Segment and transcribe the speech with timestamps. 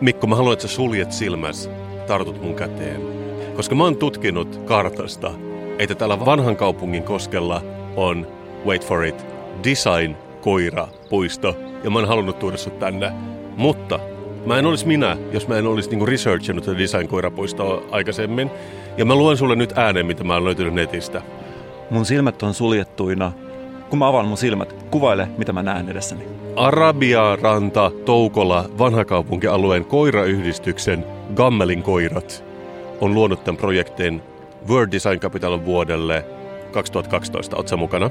[0.00, 1.70] Mikko, mä haluan, että sä suljet silmäs,
[2.06, 3.00] tartut mun käteen.
[3.56, 5.30] Koska mä oon tutkinut kartasta,
[5.78, 7.62] että täällä vanhan kaupungin koskella
[7.96, 8.26] on,
[8.66, 9.26] wait for it,
[9.64, 11.56] design koira puisto.
[11.84, 13.12] Ja mä oon halunnut tuoda sut tänne.
[13.56, 14.00] Mutta
[14.46, 18.50] mä en olisi minä, jos mä en olisi niinku researchinut tätä design koirapuistoa aikaisemmin.
[18.96, 21.22] Ja mä luen sulle nyt äänen, mitä mä oon löytynyt netistä.
[21.90, 23.32] Mun silmät on suljettuina.
[23.90, 26.24] Kun mä avaan mun silmät, kuvaile, mitä mä näen edessäni.
[26.56, 32.44] Arabia, Ranta, Toukola, vanhakaupunkialueen koirayhdistyksen Gammelin koirat
[33.00, 34.22] on luonut tämän projektin
[34.68, 36.24] World Design Capital vuodelle
[36.72, 37.56] 2012.
[37.56, 38.10] Oletko mukana?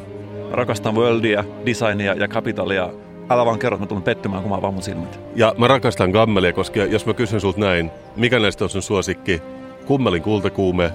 [0.52, 2.90] Rakastan worldia, designia ja kapitalia.
[3.30, 5.20] Älä vaan kerro, että mä tulen pettymään, kun mä avaan mun silmät.
[5.36, 9.42] Ja mä rakastan Gammelia, koska jos mä kysyn sulta näin, mikä näistä on sun suosikki?
[9.86, 10.92] Kummelin kultakuume,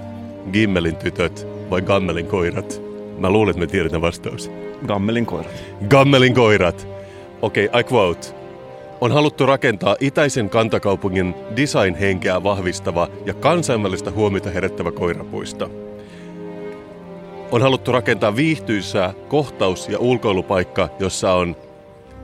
[0.51, 2.81] Gimmelin tytöt vai Gammelin koirat?
[3.17, 4.51] Mä luulen, että me tiedetään vastaus.
[4.87, 5.49] Gammelin koira.
[5.89, 6.87] Gammelin koirat.
[7.41, 8.27] Okei, okay, I quote.
[9.01, 15.71] On haluttu rakentaa itäisen kantakaupungin design-henkeä vahvistava ja kansainvälistä huomiota herättävä koirapuisto.
[17.53, 21.55] On haluttu rakentaa viihtyisää kohtaus- ja ulkoilupaikka, jossa on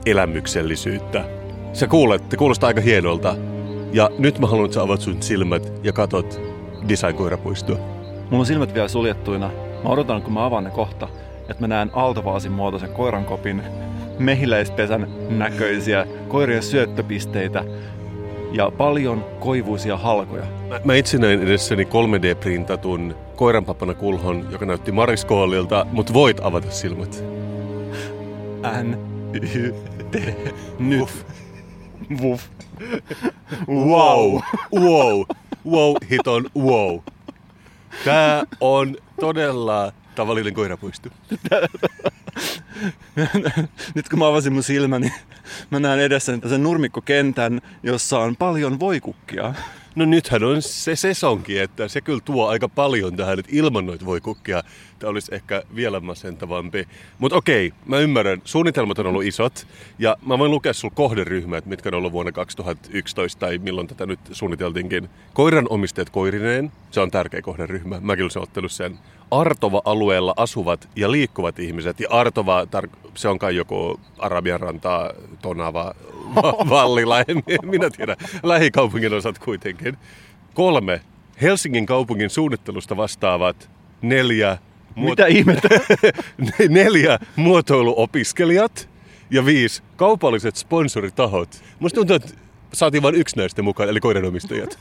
[0.06, 1.24] elämyksellisyyttä.
[1.72, 3.36] Sä kuulet, te kuulostaa aika hienolta.
[3.92, 6.40] Ja nyt mä haluan, että sä avat sun silmät ja katot
[6.88, 7.78] design-koirapuistoa.
[8.30, 9.50] Mulla on silmät vielä suljettuina.
[9.84, 11.08] Mä odotan, kun mä avaan ne kohta,
[11.40, 13.62] että mä näen altavaasin muotoisen koirankopin,
[14.18, 17.64] mehiläispesän näköisiä koirien syöttöpisteitä
[18.52, 20.44] ja paljon koivuisia halkoja.
[20.68, 27.24] Mä, mä itse näin edessäni 3D-printatun koiranpapana kulhon, joka näytti Mariskoolilta, mutta voit avata silmät.
[28.82, 28.94] N,
[29.34, 29.74] Y,
[30.10, 30.16] T,
[30.78, 31.26] nyt.
[33.68, 34.40] Wow.
[34.74, 35.22] Wow.
[35.70, 36.98] Wow, hiton wow.
[38.04, 41.08] Tää on todella tavallinen koirapuisto.
[43.94, 45.12] Nyt kun mä avasin mun silmäni,
[45.70, 49.54] mä näen edessäni sen nurmikkokentän, jossa on paljon voikukkia.
[49.94, 54.06] No nythän on se sesonki, että se kyllä tuo aika paljon tähän, että ilman noita
[54.06, 54.62] voi kukkia
[54.98, 56.88] tämä olisi ehkä vielä masentavampi.
[57.18, 59.66] Mutta okei, mä ymmärrän, suunnitelmat on ollut isot,
[59.98, 64.20] ja mä voin lukea sulla kohderyhmät, mitkä on ollut vuonna 2011, tai milloin tätä nyt
[64.32, 65.08] suunniteltiinkin.
[65.34, 68.98] Koiran omistajat koirineen, se on tärkeä kohderyhmä, mäkin olen ottanut sen.
[69.30, 75.10] Artova-alueella asuvat ja liikkuvat ihmiset, ja Artova, tar- se on kai joku Arabian rantaa,
[75.42, 75.94] Tonava,
[76.70, 79.96] Vallila, en minä tiedä, lähikaupungin osat kuitenkin.
[80.54, 81.00] Kolme,
[81.42, 83.70] Helsingin kaupungin suunnittelusta vastaavat
[84.02, 84.58] neljä
[84.96, 85.68] Mitä ihmettä?
[86.68, 88.88] neljä muotoiluopiskelijat
[89.30, 91.62] ja viisi kaupalliset sponsoritahot.
[91.80, 92.28] Musta tuntuu, että
[92.72, 94.78] saatiin vain yksi näistä mukaan, eli koiranomistajat.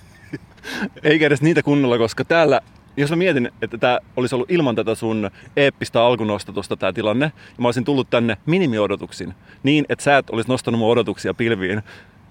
[1.03, 2.61] Eikä edes niitä kunnolla, koska täällä,
[2.99, 7.55] jos mä mietin, että tämä olisi ollut ilman tätä sun eeppistä alkunostatusta tämä tilanne, ja
[7.57, 9.33] mä olisin tullut tänne minimiodotuksin,
[9.63, 11.81] niin että sä et olisi nostanut mun odotuksia pilviin,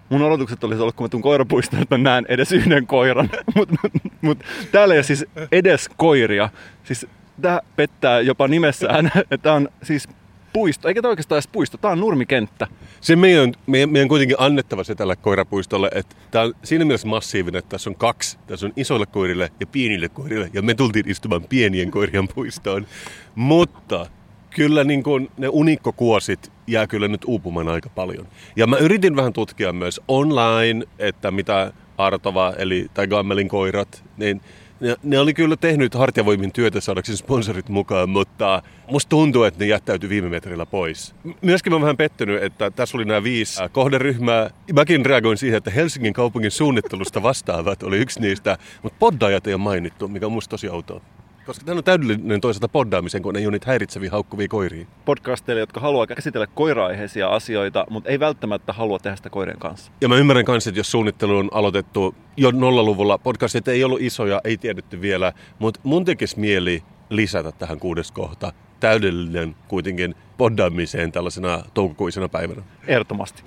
[0.09, 3.31] mun odotukset olisi ollut, kun mä tuun koirapuistoon, että mä näen edes yhden koiran.
[3.55, 4.39] Mutta mut, mut,
[4.73, 6.49] täällä ei ole siis edes koiria.
[6.85, 7.06] Siis
[7.43, 9.11] tää pettää jopa nimessään,
[9.43, 10.09] tää on siis
[10.53, 12.66] puisto, eikä tämä oikeastaan edes puisto, tää on nurmikenttä.
[13.00, 17.59] Se meidän, meidän, meidän kuitenkin annettava se tällä koirapuistolle, että tämä on siinä mielessä massiivinen,
[17.59, 18.38] että tässä on kaksi.
[18.47, 22.87] Tässä on isoille koirille ja pienille koirille, ja me tultiin istumaan pienien koirien puistoon.
[23.34, 24.06] Mutta
[24.50, 28.28] kyllä niin kuin ne unikkokuosit jää kyllä nyt uupumaan aika paljon.
[28.56, 34.41] Ja mä yritin vähän tutkia myös online, että mitä Artova, eli tai Gammelin koirat, niin
[34.81, 39.66] ne, ne oli kyllä tehnyt hartiavoimin työtä saadakseen sponsorit mukaan, mutta musta tuntuu, että ne
[39.66, 41.15] jättäytyi viime metrillä pois.
[41.43, 44.50] Myöskin mä oon vähän pettynyt, että tässä oli nämä viisi äh, kohderyhmää.
[44.72, 49.62] Mäkin reagoin siihen, että Helsingin kaupungin suunnittelusta vastaavat oli yksi niistä, mutta poddajat ei ole
[49.62, 51.00] mainittu, mikä on musta tosi outoa.
[51.48, 54.86] Koska tämä on täydellinen toisaalta poddaamisen, kun ei ole niitä häiritseviä haukkuvia koiria.
[55.04, 59.93] Podcasteille, jotka haluaa käsitellä koira-aiheisia asioita, mutta ei välttämättä halua tehdä sitä koirien kanssa.
[60.00, 64.40] Ja mä ymmärrän kanssa, että jos suunnittelu on aloitettu jo nollaluvulla, podcastit ei ollut isoja,
[64.44, 71.62] ei tiedetty vielä, mutta mun tekisi mieli lisätä tähän kuudes kohta täydellinen kuitenkin poddaamiseen tällaisena
[71.75, 72.62] toukokuisena päivänä.
[72.87, 73.43] Ehdottomasti.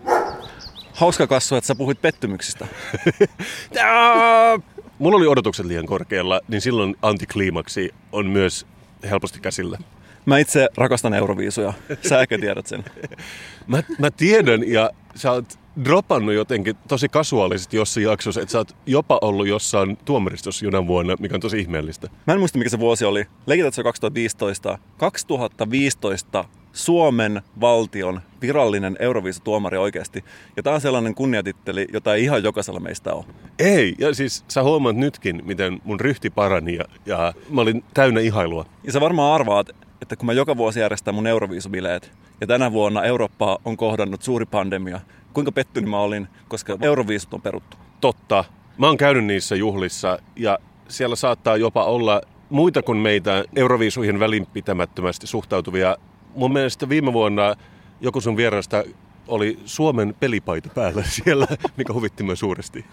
[0.93, 2.67] Hauska kassu, että sä puhuit pettymyksistä.
[5.01, 8.65] Mulla oli odotukset liian korkealla, niin silloin antikliimaksi on myös
[9.09, 9.77] helposti käsillä.
[10.25, 11.73] Mä itse rakastan Euroviisuja.
[12.09, 12.83] Sä ehkä tiedät sen.
[13.67, 18.75] Mä, mä tiedän ja sä oot dropannut jotenkin tosi kasuaalisesti jossain jaksossa, että sä oot
[18.85, 22.07] jopa ollut jossain tuomaristossa jonain vuonna, mikä on tosi ihmeellistä.
[22.27, 23.25] Mä en muista, mikä se vuosi oli.
[23.45, 24.77] Leikität se 2015.
[24.97, 30.23] 2015 Suomen valtion virallinen Euroviisutuomari oikeasti.
[30.57, 33.25] Ja tämä on sellainen kunniatitteli, jota ei ihan jokaisella meistä ole.
[33.59, 38.19] Ei, ja siis sä huomaat nytkin, miten mun ryhti parani ja, ja mä olin täynnä
[38.19, 38.65] ihailua.
[38.83, 39.69] Ja sä varmaan arvaat,
[40.01, 44.45] että kun mä joka vuosi järjestän mun Euroviisubileet, ja tänä vuonna Eurooppaa on kohdannut suuri
[44.45, 44.99] pandemia,
[45.33, 47.77] kuinka pettynyt mä olin, koska Euroviisut on peruttu.
[48.01, 48.43] Totta.
[48.77, 55.27] Mä oon käynyt niissä juhlissa ja siellä saattaa jopa olla muita kuin meitä Euroviisuihin välinpitämättömästi
[55.27, 55.97] suhtautuvia.
[56.35, 57.55] Mun mielestä viime vuonna
[58.01, 58.83] joku sun vierasta
[59.27, 61.47] oli Suomen pelipaita päällä siellä,
[61.77, 62.85] mikä huvitti myös suuresti.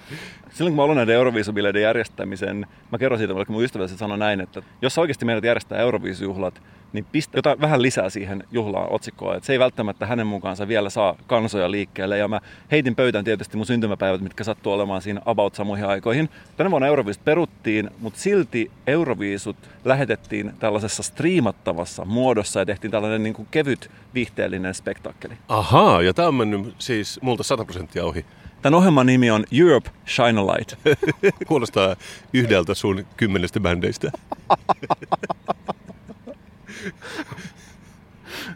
[0.50, 4.40] Silloin kun mä aloin näiden Euroviisubileiden järjestämisen, mä kerron siitä, vaikka mun ystäväsi sanoi näin,
[4.40, 6.62] että jos oikeasti meidät järjestää Euroviisujuhlat,
[6.92, 9.36] niin pistä jotain vähän lisää siihen juhlaan otsikkoon.
[9.36, 12.18] Että se ei välttämättä hänen mukaansa vielä saa kansoja liikkeelle.
[12.18, 12.40] Ja mä
[12.70, 16.28] heitin pöytään tietysti mun syntymäpäivät, mitkä sattuu olemaan siinä about samoihin aikoihin.
[16.56, 23.34] Tänä vuonna Euroviisut peruttiin, mutta silti Euroviisut lähetettiin tällaisessa striimattavassa muodossa ja tehtiin tällainen niin
[23.34, 25.34] kuin kevyt viihteellinen spektaakkeli.
[25.48, 28.24] Ahaa, ja tämä on mennyt siis multa 100 prosenttia ohi.
[28.62, 30.74] Tämän ohjelman nimi on Europe Shine a Light.
[31.48, 31.96] Kuulostaa
[32.32, 34.10] yhdeltä sun kymmenestä bändeistä.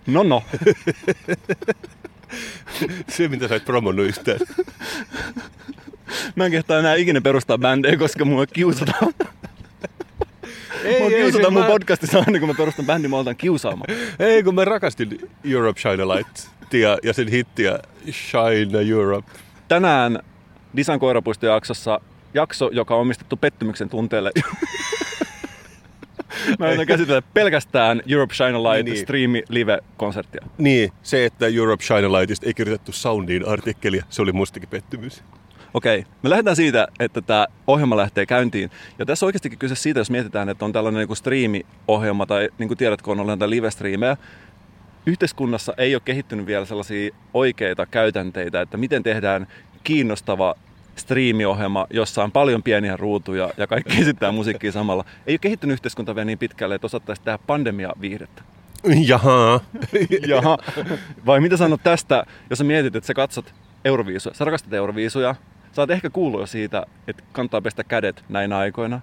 [0.07, 0.43] No no.
[3.09, 4.39] Se, mitä sä et promonnut yhtään.
[6.37, 9.15] Mä en kehtaa enää ikinä perustaa bändejä, koska mua kiusataan.
[10.85, 11.69] Ei, mua ei, kiusataan mun mä...
[11.69, 13.91] podcastissa aina, kun mä perustan bändin, mä aletaan kiusaamaan.
[14.19, 17.79] Ei, kun mä rakastin Europe Shine a Light ja, ja sen hittiä
[18.11, 19.31] Shine Europe.
[19.69, 20.19] Tänään
[20.77, 22.01] Disan koirapuistojaksossa
[22.35, 24.31] jakso, joka on omistettu pettymyksen tunteelle.
[26.59, 29.03] Mä yritän käsitellä pelkästään Europe Shine Light niin, niin.
[29.03, 30.47] striimi live-konserttia.
[30.59, 35.23] Niin, se, että Europe Shine Lightista ei kirjoitettu Soundiin artikkelia, se oli mustakin pettymys.
[35.75, 38.71] Okei, me lähdetään siitä, että tämä ohjelma lähtee käyntiin.
[38.99, 42.69] Ja tässä on oikeastikin kyse siitä, jos mietitään, että on tällainen niin striimi-ohjelma, tai niin
[42.69, 44.17] kuin tiedät, kun on ollut live-striimejä,
[45.07, 49.47] yhteiskunnassa ei ole kehittynyt vielä sellaisia oikeita käytänteitä, että miten tehdään
[49.85, 50.55] kiinnostava
[50.97, 55.05] striimiohjelma, jossa on paljon pieniä ruutuja ja kaikki esittää musiikkia samalla.
[55.27, 58.43] Ei ole kehittynyt yhteiskunta vielä niin pitkälle, että osattaisi tehdä pandemia-viihdettä.
[59.07, 59.61] Jaha.
[60.27, 60.59] Jaha.
[61.27, 63.55] Vai mitä sanot tästä, jos sä mietit, että sä katsot
[63.85, 65.35] Euroviisuja, sä rakastat Euroviisuja,
[65.73, 69.01] sä oot ehkä kuullut jo siitä, että kannattaa pestä kädet näinä aikoina.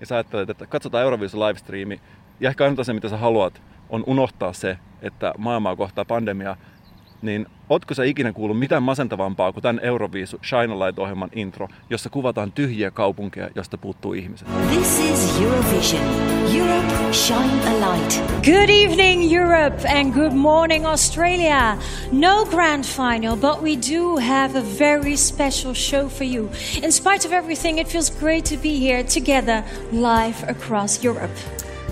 [0.00, 2.00] Ja sä ajattelet, että katsotaan Euroviisu livestreami.
[2.40, 6.56] Ja ehkä ainoa se, mitä sä haluat, on unohtaa se, että maailmaa kohtaa pandemia
[7.22, 12.52] niin ootko sä ikinä kuullut mitään masentavampaa kuin tämän Euroviisu Shine Light-ohjelman intro, jossa kuvataan
[12.52, 14.48] tyhjiä kaupunkeja, josta puuttuu ihmiset?
[14.72, 16.02] This is Eurovision.
[16.56, 18.22] Europe Shine a Light.
[18.44, 21.76] Good evening Europe and good morning Australia.
[22.12, 26.50] No grand final, but we do have a very special show for you.
[26.82, 31.34] In spite of everything, it feels great to be here together live across Europe.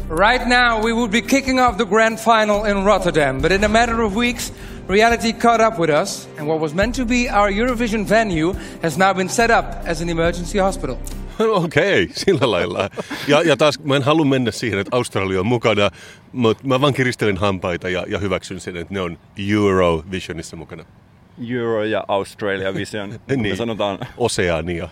[0.08, 3.68] Right now, we would be kicking off the grand final in Rotterdam, but in a
[3.68, 4.52] matter of weeks,
[4.88, 8.98] reality caught up with us, and what was meant to be our Eurovision venue has
[8.98, 10.96] now been set up as an emergency hospital.
[11.38, 12.90] Okei, okay, sillä lailla.
[13.28, 15.90] Ja, ja taas mä en halua mennä siihen, että Australia on mukana,
[16.32, 19.18] mutta mä vaan kiristelen hampaita ja, ja hyväksyn sen, että ne on
[19.52, 20.84] Eurovisionissa mukana.
[21.50, 23.98] Euro ja Australia Vision, niin, me sanotaan.
[24.16, 24.88] Oseania.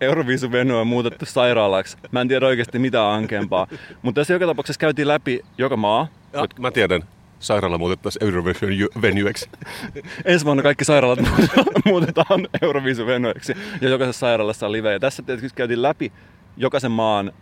[0.00, 1.96] Euroviisun venue on muutettu sairaalaksi.
[2.10, 3.66] Mä en tiedä oikeasti mitä ankempaa.
[4.02, 6.08] Mutta tässä joka tapauksessa käytiin läpi joka maa.
[6.32, 7.02] Ja, mä tiedän
[7.42, 9.50] sairaala muutettaisiin Eurovision venueksi.
[10.24, 11.18] Ensi vuonna kaikki sairaalat
[11.84, 14.92] muutetaan Eurovision venueksi ja jokaisessa sairaalassa on live.
[14.92, 16.12] Ja tässä tietysti käytiin läpi
[16.56, 17.32] jokaisen maan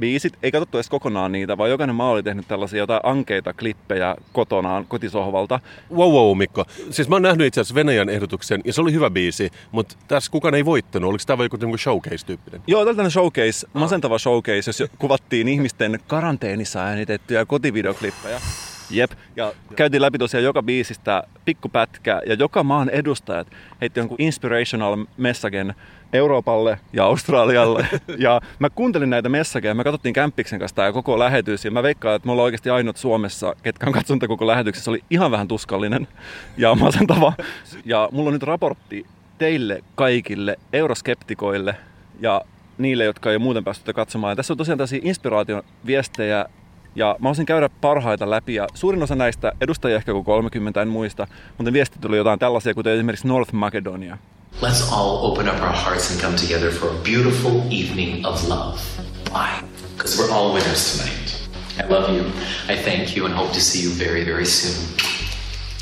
[0.00, 0.38] biisit.
[0.42, 4.86] Ei katsottu edes kokonaan niitä, vaan jokainen maa oli tehnyt tällaisia jotain ankeita klippejä kotonaan,
[4.86, 5.60] kotisohvalta.
[5.94, 6.64] Wow, wow, Mikko.
[6.90, 10.32] Siis mä oon nähnyt itse asiassa Venäjän ehdotuksen, ja se oli hyvä biisi, mutta tässä
[10.32, 11.10] kukaan ei voittanut.
[11.10, 12.60] Oliko tämä joku showcase-tyyppinen?
[12.66, 18.40] Joo, tällainen showcase, masentava showcase, jos kuvattiin ihmisten karanteenissa äänitettyjä kotivideoklippejä.
[18.90, 19.10] Jep.
[19.36, 23.46] Ja käytiin läpi tosiaan joka biisistä pikkupätkä ja joka maan edustajat
[23.80, 25.74] heitti jonkun inspirational messagen
[26.12, 27.86] Euroopalle ja Australialle.
[28.18, 32.16] ja mä kuuntelin näitä messageja, me katsottiin Kämppiksen kanssa tämä koko lähetys ja mä veikkaan,
[32.16, 34.90] että me ollaan oikeasti ainut Suomessa, ketkä on katsonut koko lähetyksessä.
[34.90, 36.08] oli ihan vähän tuskallinen
[36.56, 37.32] ja masentava.
[37.84, 39.06] Ja mulla on nyt raportti
[39.38, 41.76] teille kaikille euroskeptikoille
[42.20, 42.42] ja
[42.78, 44.30] niille, jotka ei muuten päästy katsomaan.
[44.30, 46.46] Ja tässä on tosiaan tällaisia inspiraatioviestejä
[46.96, 50.88] ja mä olisin käydä parhaita läpi ja suurin osa näistä edustajia ehkä kuin 30, en
[50.88, 51.26] muista,
[51.58, 54.18] mutta viesti tuli jotain tällaisia, kuten esimerkiksi North Macedonia.
[54.62, 58.78] Let's all open up our hearts and come together for a beautiful evening of love.
[59.30, 59.62] Why?
[59.96, 61.26] Because we're all winners tonight.
[61.78, 62.24] I love you.
[62.68, 64.96] I thank you and hope to see you very, very soon.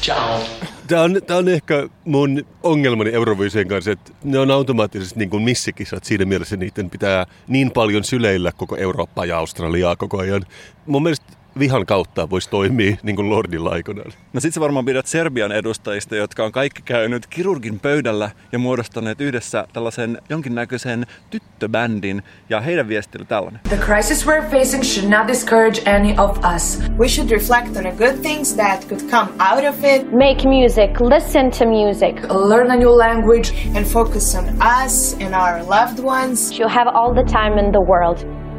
[0.00, 0.73] Ciao.
[0.86, 5.42] Tämä on, tämä on ehkä mun ongelmani Euroviisien kanssa, että ne on automaattisesti niin kuin
[5.42, 6.04] missikisat.
[6.04, 10.46] Siinä mielessä niiden pitää niin paljon syleillä koko Eurooppaa ja Australiaa koko ajan.
[10.86, 11.26] Mun mielestä
[11.58, 14.12] vihan kautta voisi toimia niin kuin Lordilla aikanaan.
[14.32, 19.20] No sit sä varmaan pidät Serbian edustajista, jotka on kaikki käynyt kirurgin pöydällä ja muodostaneet
[19.20, 22.22] yhdessä tällaisen jonkinnäköisen tyttöbändin.
[22.50, 23.60] Ja heidän viesti oli tällainen.
[23.68, 26.82] The crisis we're facing should not discourage any of us.
[26.98, 31.00] We should reflect on the good things that could come out of it Make music,
[31.00, 32.14] listen to music.
[32.48, 33.52] Learn a new language.
[33.76, 36.58] and focus on us and our loved ones.
[36.58, 38.18] You have all the time in the world.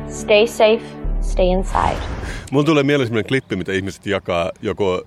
[0.09, 0.83] Stay safe,
[1.25, 1.97] stay inside.
[2.51, 5.03] Mun tulee mieleen sellainen klippi, mitä ihmiset jakaa joko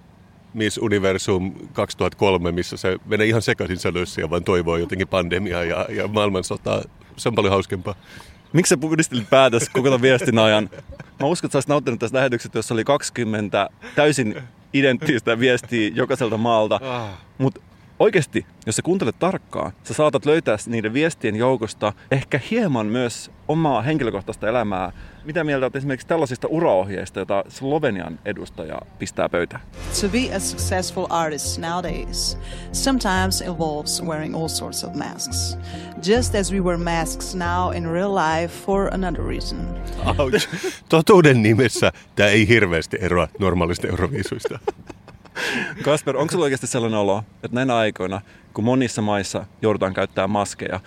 [0.55, 5.87] Miss Universum 2003, missä se menee ihan sekaisin sädöissä ja vaan toivoo jotenkin pandemiaa ja,
[5.89, 6.83] ja maailmansotaa.
[7.17, 7.95] Se on paljon hauskempaa.
[8.53, 10.71] Miksi sä pudistelit päätös koko tämän viestin ajan?
[11.21, 16.37] Mä uskon, että sä olisit nauttinut tästä lähetyksestä, jossa oli 20 täysin identtistä viestiä jokaiselta
[16.37, 16.81] maalta.
[17.39, 17.61] Mutta
[17.99, 23.83] oikeasti, jos sä kuuntelet tarkkaan, sä saatat löytää niiden viestien joukosta ehkä hieman myös omaa
[23.83, 24.93] henkilökohtaista elämää.
[25.25, 29.63] Mitä mieltä olet esimerkiksi tällaisista uraohjeista, joita Slovenian edustaja pistää pöytään?
[30.01, 32.39] To be a successful artist nowadays
[32.73, 35.59] sometimes involves wearing all sorts of masks.
[36.09, 39.59] Just as we wear masks now in real life for another reason.
[40.19, 40.49] Ouch.
[40.89, 44.59] Totuuden nimessä tämä ei hirveästi eroa normaalista euroviisuista.
[45.85, 48.21] Kasper, onko sulla oikeasti sellainen olo, että näinä aikoina,
[48.55, 50.81] kun monissa maissa joudutaan käyttämään maskeja,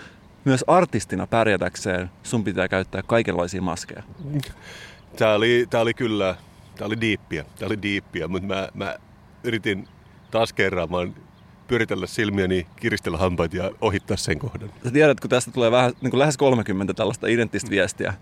[0.46, 4.03] myös artistina pärjätäkseen sun pitää käyttää kaikenlaisia maskeja?
[5.17, 6.36] Tämä oli, tämä oli kyllä,
[6.75, 8.96] tämä oli diippiä, tämä oli diippiä, mutta mä, mä
[9.43, 9.88] yritin
[10.31, 10.89] taas kerran
[11.67, 14.72] pyöritellä silmiäni, kiristellä hampaita ja ohittaa sen kohdan.
[14.84, 18.13] Sä tiedät, kun tästä tulee vähän, niin kuin lähes 30 tällaista identtistä viestiä,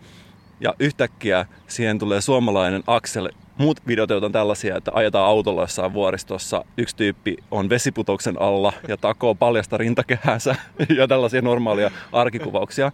[0.59, 3.29] ja yhtäkkiä siihen tulee suomalainen Axel.
[3.57, 6.65] Muut videot on tällaisia, että ajetaan autolla jossain vuoristossa.
[6.77, 10.55] Yksi tyyppi on vesiputoksen alla ja takoo paljasta rintakehäänsä
[10.97, 12.91] ja tällaisia normaalia arkikuvauksia.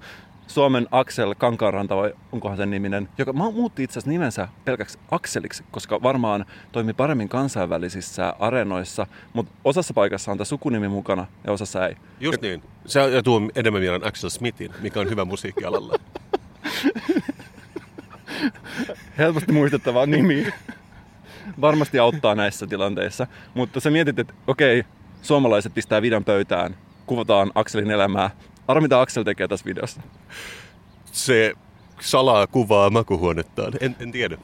[0.48, 6.02] Suomen Axel Kankaanranta, vai onkohan sen niminen, joka muutti itse asiassa nimensä pelkäksi Akseliksi, koska
[6.04, 11.98] varmaan toimi paremmin kansainvälisissä areenoissa, mutta osassa paikassa on tämä sukunimi mukana ja osassa ei.
[12.20, 12.64] Just niin.
[12.86, 15.96] Se tuo enemmän mieleen Axel Smithin, mikä on hyvä musiikkialalla.
[19.18, 20.54] helposti muistettava nimi.
[21.62, 23.28] Varmasti auttaa näissä tilanteissa.
[23.54, 24.84] Mutta sä mietit, että okei,
[25.22, 26.76] suomalaiset pistää videon pöytään,
[27.06, 28.30] kuvataan Akselin elämää.
[28.68, 30.02] Arvo, mitä Aksel tekee tässä videossa?
[31.06, 31.54] Se
[32.00, 33.74] salaa kuvaa makuhuonettaan.
[33.80, 34.38] En, en tiedä.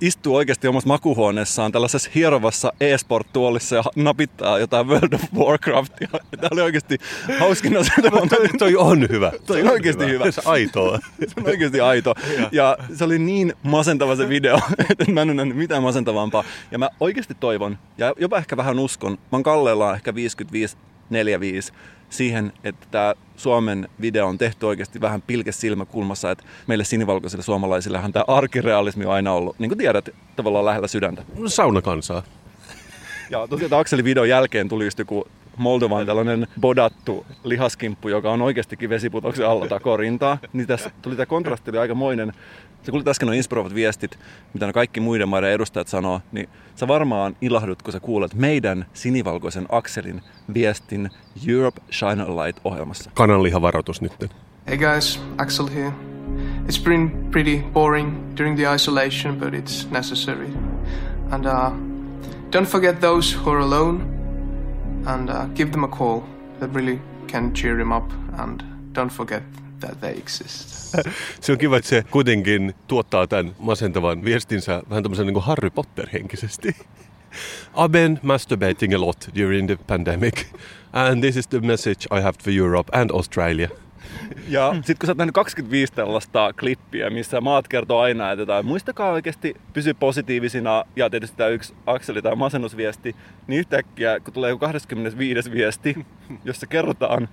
[0.00, 6.08] Istuu oikeasti omassa makuhuoneessaan tällaisessa hierovassa e-sport-tuolissa ja napittaa jotain World of Warcraftia.
[6.10, 6.98] Tämä oli oikeasti
[7.38, 7.94] hauskin asia.
[8.28, 9.32] toi, toi on hyvä.
[9.46, 10.30] Toi on oikeasti hyvä.
[10.30, 10.98] Se on aitoa.
[11.28, 12.14] Se on oikeasti aito.
[12.52, 14.60] Ja se oli niin masentava se video,
[14.90, 16.44] että mä en ole nähnyt mitään masentavampaa.
[16.70, 20.76] Ja mä oikeasti toivon, ja jopa ehkä vähän uskon, mä oon Kalleella ehkä 55
[21.10, 21.72] 45
[22.10, 28.12] siihen, että tämä Suomen video on tehty oikeasti vähän pilkes silmäkulmassa, että meille sinivalkoisille suomalaisillehan
[28.12, 31.22] tämä arkirealismi on aina ollut, niin kuin tiedät, tavallaan lähellä sydäntä.
[31.46, 32.22] Saunakansaa.
[33.30, 38.42] Ja tosiaan tämän Akselin videon jälkeen tuli just joku Moldovan tällainen bodattu lihaskimppu, joka on
[38.42, 40.38] oikeastikin vesiputoksen alla takorintaa.
[40.52, 42.32] Niin tässä tuli tämä kontrasti oli aikamoinen.
[42.86, 44.18] Sä kuulit äsken nuo inspiroivat viestit,
[44.54, 48.86] mitä ne kaikki muiden maiden edustajat sanoo, niin sä varmaan ilahdut, kun sä kuulet meidän
[48.92, 50.22] sinivalkoisen Akselin
[50.54, 51.10] viestin
[51.48, 53.10] Europe Shine a Light-ohjelmassa.
[53.14, 54.30] Kananlihavaroitus nyt.
[54.66, 55.92] Hey guys, Axel here.
[56.68, 60.48] It's been pretty boring during the isolation, but it's necessary.
[61.30, 61.72] And uh,
[62.52, 64.00] don't forget those who are alone,
[65.06, 66.20] and uh, give them a call.
[66.60, 67.00] That really
[67.32, 68.62] can cheer them up, and
[68.92, 69.42] don't forget
[69.80, 70.94] that they exist.
[71.40, 75.70] Se on kiva, että se kuitenkin tuottaa tämän masentavan viestinsä vähän tämmöisen niin kuin Harry
[75.70, 76.76] Potter-henkisesti.
[77.76, 80.46] I've been masturbating a lot during the pandemic,
[80.92, 83.68] and this is the message I have for Europe and Australia.
[84.48, 88.66] Ja sitten kun sä oot nähnyt 25 tällaista klippiä, missä maat kertoo aina, että jotain,
[88.66, 93.16] muistakaa oikeasti pysy positiivisina ja tietysti tämä yksi akseli tai masennusviesti,
[93.46, 96.06] niin yhtäkkiä kun tulee joku 25 viesti,
[96.44, 97.28] jossa kerrotaan,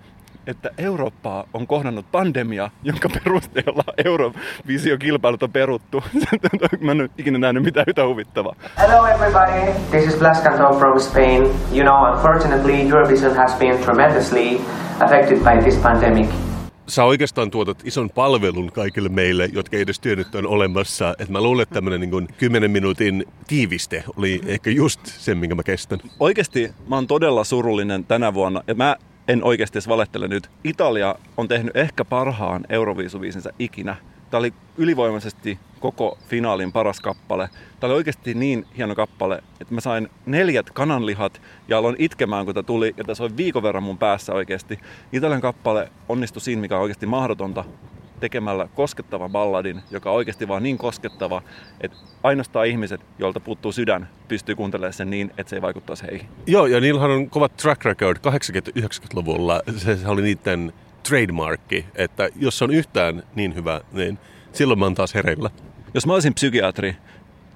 [0.47, 6.03] että Eurooppaa on kohdannut pandemia, jonka perusteella Eurovisio-kilpailut on peruttu.
[6.81, 8.55] Mä en ole ikinä nähnyt mitään yhtä huvittavaa.
[8.77, 11.43] Hello everybody, this is Blas Cantor from Spain.
[11.43, 14.61] You know, unfortunately, Eurovision has been tremendously
[14.99, 16.29] affected by this pandemic.
[16.87, 21.15] Sä oikeastaan tuotat ison palvelun kaikille meille, jotka ei edes tiennyt on olemassa.
[21.19, 25.63] Et mä luulen, että tämmöinen niin 10 minuutin tiiviste oli ehkä just sen, minkä mä
[25.63, 25.99] kestän.
[26.19, 28.63] Oikeasti mä oon todella surullinen tänä vuonna.
[28.67, 28.95] Ja mä
[29.27, 30.49] en oikeasti edes valehtele nyt.
[30.63, 33.95] Italia on tehnyt ehkä parhaan Euroviisuviisinsa ikinä.
[34.29, 37.49] Tämä oli ylivoimaisesti koko finaalin paras kappale.
[37.79, 42.53] Tämä oli oikeasti niin hieno kappale, että mä sain neljät kananlihat ja aloin itkemään, kun
[42.53, 42.93] tämä tuli.
[42.97, 44.79] Ja tässä oli viikon verran mun päässä oikeasti.
[45.11, 47.65] Italian kappale onnistui siinä, mikä on oikeasti mahdotonta
[48.23, 51.41] tekemällä koskettavan balladin, joka on oikeasti vaan niin koskettava,
[51.81, 56.27] että ainoastaan ihmiset, joilta puuttuu sydän, pystyy kuuntelemaan sen niin, että se ei vaikuttaisi heihin.
[56.47, 59.61] Joo, ja niillähän on kovat track record 80-90-luvulla.
[59.77, 60.73] Se, se oli niiden
[61.09, 64.19] trademarkki, että jos se on yhtään niin hyvä, niin
[64.51, 65.49] silloin mä oon taas hereillä.
[65.93, 66.95] Jos mä olisin psykiatri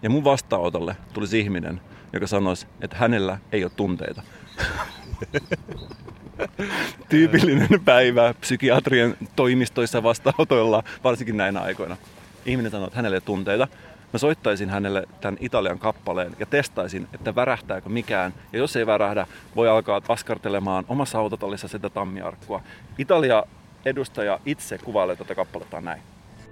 [0.02, 1.82] ja mun vastaanotolle tulisi ihminen,
[2.14, 4.22] joka sanoisi, että hänellä ei ole tunteita.
[7.10, 11.98] Tyypillinen päivä psykiatrien toimistoissa vastaanotoilla, varsinkin näinä aikoina.
[12.46, 13.68] Ihminen sanoo, että hänelle tunteita.
[14.14, 18.34] Mä soittaisin hänelle tämän Italian kappaleen ja testaisin, että värähtääkö mikään.
[18.54, 22.62] Ja jos ei värähdä, voi alkaa askartelemaan omassa autotallissa sitä tammiarkkua.
[22.98, 23.44] Italia
[23.86, 26.02] edustaja itse kuvailee tätä kappaletta näin.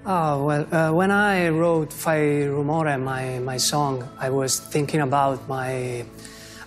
[0.05, 5.47] Oh, well, uh, when I wrote Fai Rumore, my, my song, I was thinking about
[5.47, 6.01] my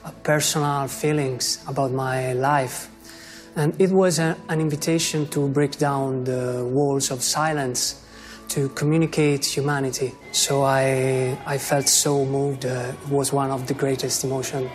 [0.05, 2.89] uh, personal feelings about my life.
[3.57, 7.97] And it was a, an invitation to break down the walls of silence
[8.55, 10.15] to communicate humanity.
[10.33, 12.65] So I, I felt so moved.
[12.65, 12.71] Uh,
[13.07, 14.71] it was one of the greatest emotions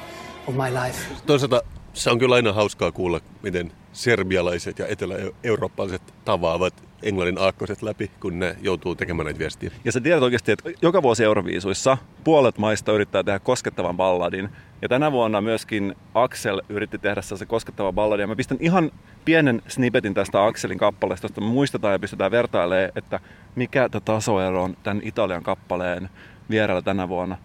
[0.47, 0.97] of my life.
[1.25, 1.61] Toisaalta
[1.93, 8.39] se on kyllä aina hauskaa kuulla, miten serbialaiset ja etelä-eurooppalaiset tavaavat englannin aakkoset läpi, kun
[8.39, 9.71] ne joutuu tekemään näitä viestiä.
[9.85, 14.49] Ja sä tiedät oikeasti, että joka vuosi Euroviisuissa puolet maista yrittää tehdä koskettavan balladin.
[14.83, 18.21] Ja tänä vuonna myöskin Axel yritti tehdä se koskettava balladi.
[18.21, 18.91] Ja mä pistän ihan
[19.25, 23.19] pienen snippetin tästä Axelin kappaleesta, josta muistetaan ja pistetään vertailemaan, että
[23.55, 26.09] mikä tämä tasoero on tämän Italian kappaleen
[26.49, 27.37] vierellä tänä vuonna.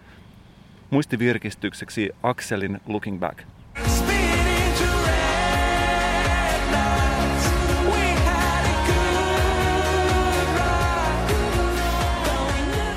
[0.90, 3.38] Muistivirkistykseksi Axelin Looking Back.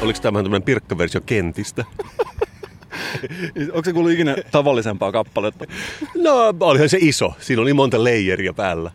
[0.01, 1.85] Oliko tämä tämmöinen pirkkaversio Kentistä?
[3.73, 5.65] Onko se kuullut ikinä tavallisempaa kappaletta?
[6.15, 7.33] No, olihan se iso.
[7.39, 8.91] Siinä oli monta leijeria päällä.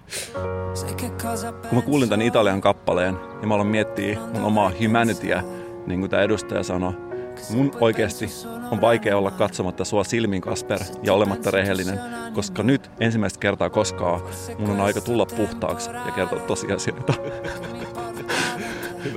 [1.68, 5.42] Kun mä kuulin tämän Italian kappaleen, niin mä aloin miettiä mun omaa humanityä,
[5.86, 6.92] niin kuin tämä edustaja sanoi.
[7.50, 8.28] Mun oikeasti
[8.70, 12.00] on vaikea olla katsomatta sua silmin, Kasper, ja olematta rehellinen,
[12.34, 14.20] koska nyt ensimmäistä kertaa koskaan
[14.58, 17.14] mun on aika tulla puhtaaksi ja kertoa tosiasioita.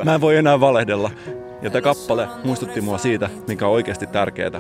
[0.04, 1.12] Mä en voi enää valehdella.
[1.62, 4.60] Ja tämä kappale muistutti mua siitä, mikä on oikeasti tärkeää.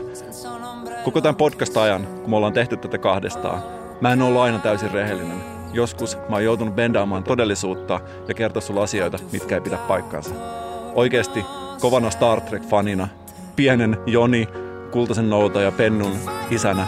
[1.04, 3.64] Koko tämän podcast-ajan, kun me ollaan tehty tätä kahdestaan,
[4.02, 5.38] mä en ollut aina täysin rehellinen.
[5.74, 10.36] Joskus mä oon joutunut bendaamaan todellisuutta ja kertoa sulle asioita, mitkä ei pidä paikkaansa.
[10.96, 11.46] Oikeasti
[11.82, 13.08] kovana Star Trek-fanina,
[13.56, 14.48] pienen Joni,
[14.92, 16.16] kultaisen nouta ja pennun
[16.52, 16.88] isänä,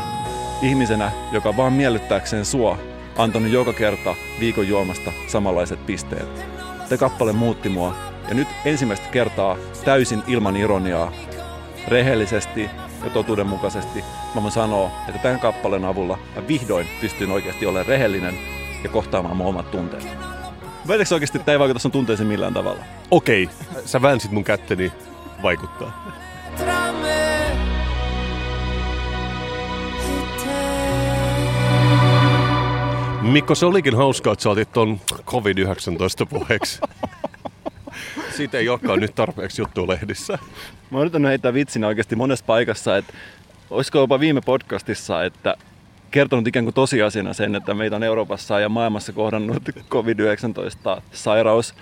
[0.61, 2.77] ihmisenä, joka vaan miellyttääkseen sua,
[3.17, 6.45] antanut joka kerta viikon juomasta samanlaiset pisteet.
[6.89, 11.11] Tämä kappale muutti mua ja nyt ensimmäistä kertaa täysin ilman ironiaa,
[11.87, 12.69] rehellisesti
[13.03, 14.03] ja totuudenmukaisesti
[14.35, 18.33] mä voin sanoa, että tämän kappaleen avulla mä vihdoin pystyn oikeasti olemaan rehellinen
[18.83, 20.07] ja kohtaamaan mun omat tunteet.
[20.87, 22.83] Väitätkö oikeasti, että tämä ei vaikuta sun tunteisiin millään tavalla?
[23.11, 23.81] Okei, okay.
[23.85, 24.91] sä väänsit mun kätteni
[25.43, 26.15] vaikuttaa.
[33.21, 36.81] Mikko, se olikin hauskaa, että sä otit ton COVID-19 puheeksi.
[38.31, 40.39] Siitä ei olekaan nyt tarpeeksi juttu lehdissä.
[40.91, 43.13] Mä oon yrittänyt heittää vitsinä oikeasti monessa paikassa, että
[43.69, 45.55] olisiko jopa viime podcastissa, että
[46.11, 51.75] kertonut ikään kuin tosiasiana sen, että meitä on Euroopassa ja maailmassa kohdannut COVID-19-sairaus.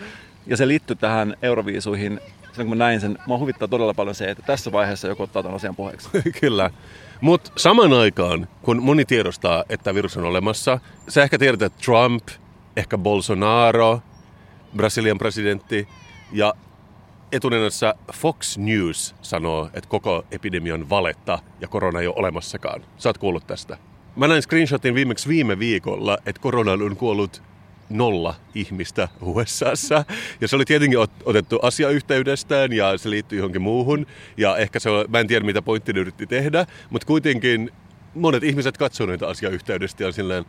[0.48, 2.20] Ja se liittyy tähän euroviisuihin.
[2.52, 5.44] Sen kun mä näin sen, mä huvittaa todella paljon se, että tässä vaiheessa joku ottaa
[5.44, 6.10] tämän asian puheeksi.
[6.42, 6.70] Kyllä.
[7.22, 12.28] Mutta saman aikaan, kun moni tiedostaa, että virus on olemassa, sä ehkä tiedät, että Trump,
[12.78, 14.02] ehkä Bolsonaro,
[14.76, 15.88] Brasilian presidentti,
[16.32, 16.54] ja
[17.32, 22.82] etunenässä Fox News sanoo, että koko epidemia on valetta ja korona ei ole olemassakaan.
[22.98, 23.78] Sä oot kuullut tästä.
[24.16, 27.42] Mä näin screenshotin viimeksi viime viikolla, että korona on kuollut
[27.90, 30.06] nolla ihmistä USAssa.
[30.42, 34.06] Ja se oli tietenkin otettu asiayhteydestään ja se liittyy johonkin muuhun.
[34.38, 37.72] Ja ehkä se on, mä en tiedä mitä pointti yritti tehdä, mutta kuitenkin
[38.16, 40.46] monet ihmiset katsoo näitä asiayhteydestä ja on silleen,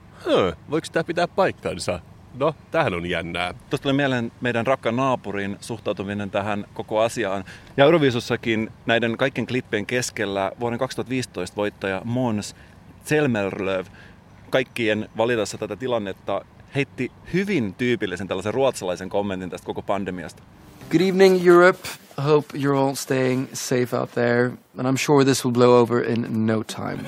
[0.71, 2.01] voiko tämä pitää paikkansa?
[2.41, 3.53] No, tähän on jännää.
[3.53, 7.45] Tuosta tuli mieleen meidän rakkaan naapurin suhtautuminen tähän koko asiaan.
[7.77, 12.57] Ja Euroviisussakin näiden kaikkien klippien keskellä vuoden 2015 voittaja Mons
[13.05, 13.87] Zelmerlöv
[14.51, 20.43] kaikkien valitessa tätä tilannetta heitti hyvin tyypillisen tällaisen ruotsalaisen kommentin tästä koko pandemiasta.
[20.91, 21.79] Good evening, Europe.
[22.19, 24.47] I hope you're all staying safe out there,
[24.79, 26.99] and I'm sure this will blow over in no time.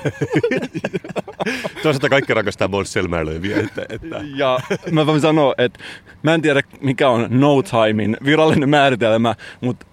[1.83, 3.59] Toisaalta kaikki rakastaa Måns Zelmerlöwiä.
[3.59, 4.21] Että, että.
[4.35, 4.59] Ja
[4.91, 5.79] mä voin sanoa, että
[6.23, 9.85] mä en tiedä mikä on no timein virallinen määritelmä, mutta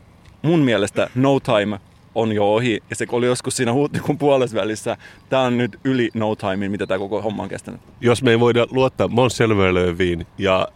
[0.42, 1.80] mun mielestä no time
[2.14, 2.82] on jo ohi.
[2.90, 4.96] Ja se oli joskus siinä huhtikuun puolessa välissä.
[5.28, 7.80] Tämä on nyt yli no timein, mitä tämä koko homma on kestänyt.
[8.00, 10.68] Jos me ei voida luottaa Måns Zelmerlöwiin ja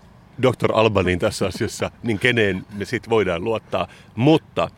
[0.43, 0.73] Dr.
[0.73, 3.89] Albanin tässä asiassa, niin keneen me sitten voidaan luottaa.
[4.15, 4.71] Mutta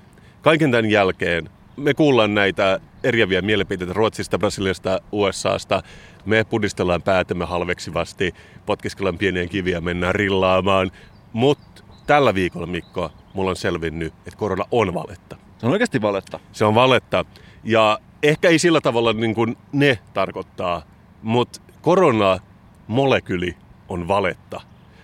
[0.42, 5.82] kaiken tämän jälkeen me kuullaan näitä eriäviä mielipiteitä Ruotsista, Brasiliasta, USAsta.
[6.24, 8.34] Me pudistellaan päätämme halveksivasti,
[8.66, 10.90] potkiskellaan pieniä kiviä, mennään rillaamaan.
[11.32, 15.36] Mutta tällä viikolla, Mikko, mulla on selvinnyt, että korona on valetta.
[15.58, 16.40] Se on oikeasti valetta.
[16.52, 17.24] Se on valetta.
[17.64, 20.82] Ja ehkä ei sillä tavalla niin kuin ne tarkoittaa,
[21.22, 23.56] mutta korona-molekyli
[23.88, 24.60] on valetta.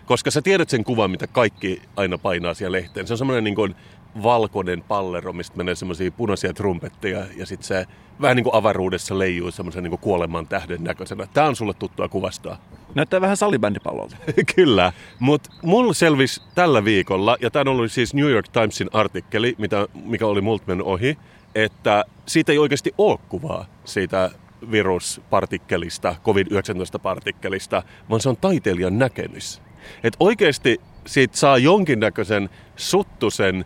[0.07, 3.07] Koska sä tiedät sen kuvan, mitä kaikki aina painaa siellä lehteen.
[3.07, 3.75] Se on semmoinen niin kuin
[4.23, 7.87] valkoinen pallero, mistä menee semmoisia punaisia trumpetteja ja sitten se
[8.21, 11.27] vähän niin kuin avaruudessa leijuu semmoisen niin kuoleman tähden näköisenä.
[11.35, 12.59] Tämä on sulle tuttua kuvastaa.
[12.95, 14.17] Näyttää vähän salibändipallolta.
[14.57, 19.89] Kyllä, mutta mulla selvisi tällä viikolla, ja tämä ollut siis New York Timesin artikkeli, mitä,
[20.05, 21.19] mikä oli multa mennyt ohi,
[21.55, 24.31] että siitä ei oikeasti ole kuvaa siitä
[24.71, 29.63] viruspartikkelista, COVID-19-partikkelista, vaan se on taiteilijan näkemys.
[30.05, 33.65] Että oikeasti siitä saa jonkinnäköisen suttusen,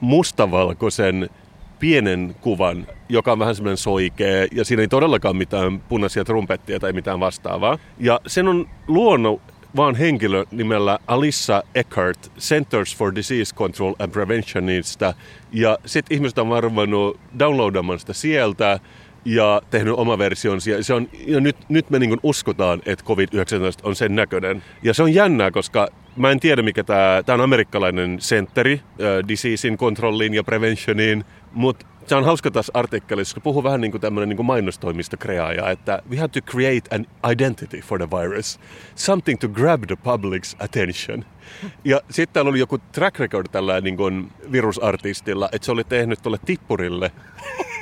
[0.00, 1.30] mustavalkoisen,
[1.78, 6.92] pienen kuvan, joka on vähän semmoinen soikee, ja siinä ei todellakaan mitään punaisia trumpettia tai
[6.92, 7.78] mitään vastaavaa.
[7.98, 9.42] Ja sen on luonut
[9.76, 15.14] vaan henkilö nimellä Alissa Eckhart Centers for Disease Control and Preventionista.
[15.52, 18.80] Ja sitten ihmiset on varmannut downloadamaan sitä sieltä
[19.24, 20.70] ja tehnyt oma versionsa.
[20.70, 24.62] Ja, se on, ja nyt, nyt me niin uskotaan, että COVID-19 on sen näköinen.
[24.82, 29.28] Ja se on jännää, koska mä en tiedä mikä tämä, tämä on amerikkalainen sentteri uh,
[29.28, 34.00] diseasein kontrolliin ja preventioniin, mutta se on hauska tässä artikkelissa, kun puhuu vähän niin kuin
[34.00, 38.60] tämmöinen niin kuin mainostoimistokreaaja, että we have to create an identity for the virus.
[38.94, 41.24] Something to grab the public's attention.
[41.84, 46.22] Ja sitten täällä oli joku track record tällä niin kuin virusartistilla, että se oli tehnyt
[46.22, 47.12] tuolle tippurille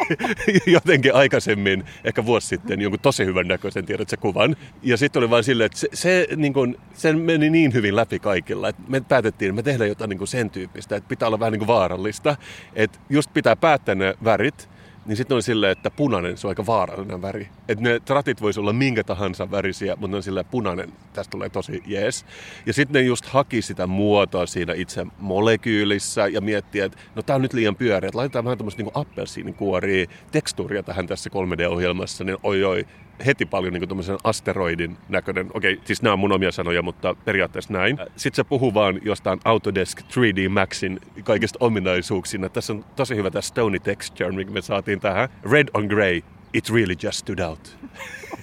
[0.67, 4.57] jotenkin aikaisemmin, ehkä vuosi sitten, jonkun tosi hyvän näköisen, tiedät se kuvan.
[4.83, 8.19] Ja sitten oli vain silleen, että se, se, niin kuin, se meni niin hyvin läpi
[8.19, 11.53] kaikilla, että me päätettiin, että me tehdään jotain niin sen tyyppistä, että pitää olla vähän
[11.53, 12.37] niin vaarallista.
[12.75, 14.69] Että just pitää päättää ne värit,
[15.07, 17.49] niin sitten on silleen, että punainen, se on aika vaarallinen väri.
[17.69, 21.49] Että ne tratit voisi olla minkä tahansa värisiä, mutta ne on silleen punainen, tästä tulee
[21.49, 22.27] tosi jees.
[22.67, 27.37] Ja sitten ne just haki sitä muotoa siinä itse molekyylissä ja miettii, että no tää
[27.37, 32.39] on nyt liian pyöreä, että laitetaan vähän tämmöistä niinku appelsiinikuoria, tekstuuria tähän tässä 3D-ohjelmassa, niin
[32.43, 32.87] oi oi,
[33.27, 35.51] heti paljon niin kuin asteroidin näköinen.
[35.55, 37.99] Okei, siis nämä on mun omia sanoja, mutta periaatteessa näin.
[38.17, 42.49] Sitten se puhuu vaan jostain Autodesk 3D Maxin kaikista ominaisuuksina.
[42.49, 45.29] Tässä on tosi hyvä tämä Stony Texture, mikä me saatiin tähän.
[45.51, 46.21] Red on grey,
[46.53, 47.79] it really just stood out.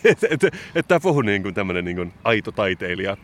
[0.04, 0.44] Että et,
[0.76, 3.18] et, tämä puhuu niin kuin tämmöinen niin kuin aito taiteilija.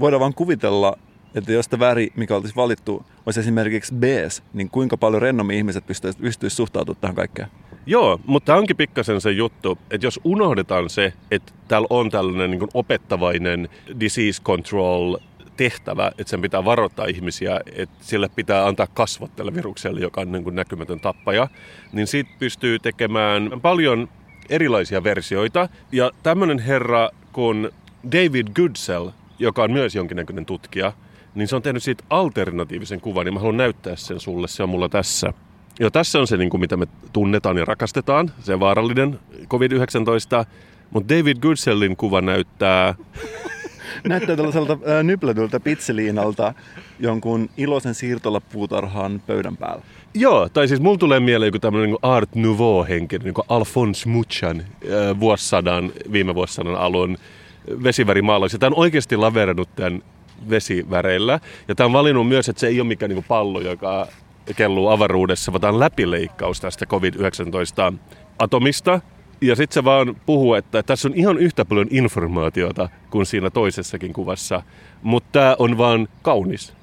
[0.00, 0.98] Voidaan vaan kuvitella,
[1.34, 5.86] että jos tämä väri, mikä olisi valittu, olisi esimerkiksi bees, niin kuinka paljon rennommin ihmiset
[5.86, 7.48] pystyisivät pystyisi suhtautumaan tähän kaikkeen?
[7.86, 12.50] Joo, mutta tämä onkin pikkasen se juttu, että jos unohdetaan se, että täällä on tällainen
[12.50, 13.68] niin opettavainen
[14.00, 15.16] disease control
[15.56, 20.32] tehtävä, että sen pitää varoittaa ihmisiä, että sille pitää antaa kasvot tälle virukselle, joka on
[20.32, 21.48] niin kuin näkymätön tappaja,
[21.92, 24.08] niin siitä pystyy tekemään paljon
[24.50, 25.68] erilaisia versioita.
[25.92, 27.70] Ja tämmöinen herra kuin
[28.12, 30.92] David Goodsell, joka on myös jonkinnäköinen tutkija,
[31.34, 34.68] niin se on tehnyt siitä alternatiivisen kuvan, ja mä haluan näyttää sen sulle, se on
[34.68, 35.32] mulla tässä.
[35.80, 40.46] Ja tässä on se, niin kuin, mitä me tunnetaan ja rakastetaan, se vaarallinen COVID-19,
[40.90, 42.94] mutta David Goodsellin kuva näyttää...
[44.08, 46.54] näyttää tällaiselta äh, nyplätyltä pitseliinalta
[47.00, 49.82] jonkun iloisen siirtolapuutarhan pöydän päällä.
[50.14, 54.60] Joo, tai siis mulla tulee mieleen joku tämmöinen niin Art Nouveau-henkinen, niin kuin Alphonse Muchan
[54.60, 57.18] äh, vuosisadan, viime vuosisadan alun
[57.82, 58.52] vesivärimaalaus.
[58.52, 60.02] Ja tämä on oikeasti laverannut tämän
[60.50, 61.40] vesiväreillä.
[61.68, 64.08] Ja tämä on valinnut myös, että se ei ole mikään niin pallo, joka
[64.56, 67.94] kelluu avaruudessa, vaan läpileikkaus tästä COVID-19
[68.38, 69.00] atomista.
[69.40, 74.12] Ja sitten se vaan puhuu, että tässä on ihan yhtä paljon informaatiota kuin siinä toisessakin
[74.12, 74.62] kuvassa,
[75.02, 76.74] mutta tämä on vaan kaunis.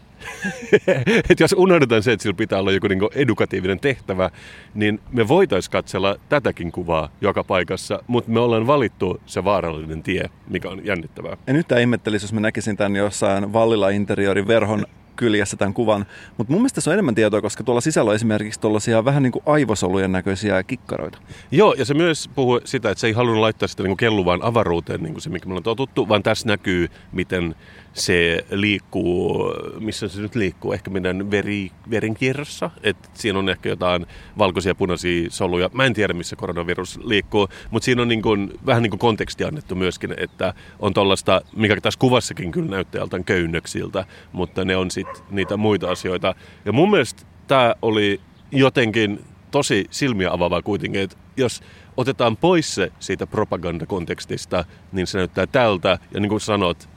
[1.29, 4.29] et jos unohdetaan se, että sillä pitää olla joku niinku edukatiivinen tehtävä,
[4.73, 10.29] niin me voitaisiin katsella tätäkin kuvaa joka paikassa, mutta me ollaan valittu se vaarallinen tie,
[10.49, 11.37] mikä on jännittävää.
[11.47, 14.85] En yhtään ihmettelisi, jos mä näkisin tämän jossain Vallila Interiorin verhon
[15.21, 16.05] kyljessä tämän kuvan.
[16.37, 19.31] Mutta mun mielestä se on enemmän tietoa, koska tuolla sisällä on esimerkiksi tuollaisia vähän niin
[19.31, 21.17] kuin aivosolujen näköisiä kikkaroita.
[21.51, 25.03] Joo, ja se myös puhuu sitä, että se ei halunnut laittaa sitä niin kelluvaan avaruuteen,
[25.03, 27.55] niin kuin se, mikä me ollaan totuttu, vaan tässä näkyy, miten
[27.93, 34.05] se liikkuu, missä se nyt liikkuu, ehkä meidän veri, verenkierrossa, että siinä on ehkä jotain
[34.37, 35.69] valkoisia punaisia soluja.
[35.73, 39.43] Mä en tiedä, missä koronavirus liikkuu, mutta siinä on niin kuin, vähän niin kuin konteksti
[39.43, 44.91] annettu myöskin, että on tuollaista, mikä tässä kuvassakin kyllä näyttää joltain köynnöksiltä, mutta ne on
[44.91, 46.35] sitten niitä muita asioita.
[46.65, 51.61] Ja mun mielestä tämä oli jotenkin tosi silmiä avaavaa kuitenkin, että jos
[51.97, 55.99] otetaan pois se siitä propagandakontekstista, niin se näyttää tältä.
[56.13, 56.89] Ja niin kuin sanot,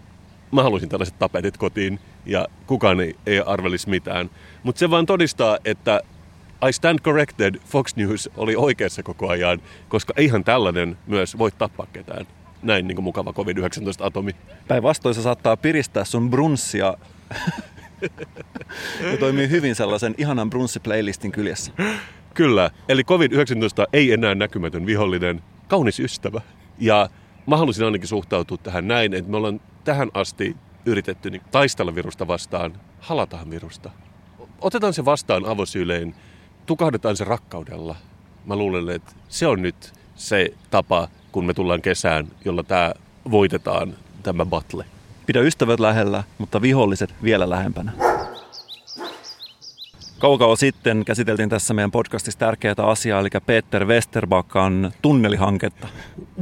[0.54, 4.30] mä haluaisin tällaiset tapetit kotiin ja kukaan ei, ei arvelisi mitään.
[4.62, 6.00] Mutta se vaan todistaa, että
[6.68, 11.86] I stand corrected, Fox News oli oikeassa koko ajan, koska eihän tällainen myös voi tappaa
[11.92, 12.26] ketään.
[12.62, 14.36] Näin niin kuin mukava COVID-19-atomi.
[14.68, 16.94] Päinvastoin se saattaa piristää sun brunssia
[19.10, 21.72] ja toimii hyvin sellaisen ihanan brunssiplaylistin kyljessä.
[22.34, 26.40] Kyllä, eli COVID-19 ei enää näkymätön vihollinen, kaunis ystävä.
[26.78, 27.10] Ja
[27.46, 32.26] mä haluaisin ainakin suhtautua tähän näin, että me ollaan tähän asti yritetty niin taistella virusta
[32.26, 33.90] vastaan, halataan virusta.
[34.60, 36.14] Otetaan se vastaan avosyylein,
[36.66, 37.96] tukahdetaan se rakkaudella.
[38.46, 42.92] Mä luulen, että se on nyt se tapa, kun me tullaan kesään, jolla tämä
[43.30, 44.84] voitetaan, tämä battle.
[45.26, 47.92] Pidä ystävät lähellä, mutta viholliset vielä lähempänä.
[50.18, 55.88] Kauan sitten käsiteltiin tässä meidän podcastissa tärkeää asiaa, eli Peter Westerbakan tunnelihanketta.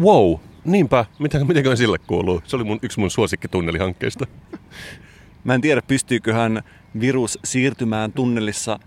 [0.00, 1.04] Wow, niinpä.
[1.18, 2.42] Mitä, mitenköhän sille kuuluu?
[2.44, 4.26] Se oli mun, yksi mun suosikkitunnelihankkeista.
[5.44, 6.62] Mä en tiedä, pystyyköhän
[7.00, 8.78] virus siirtymään tunnelissa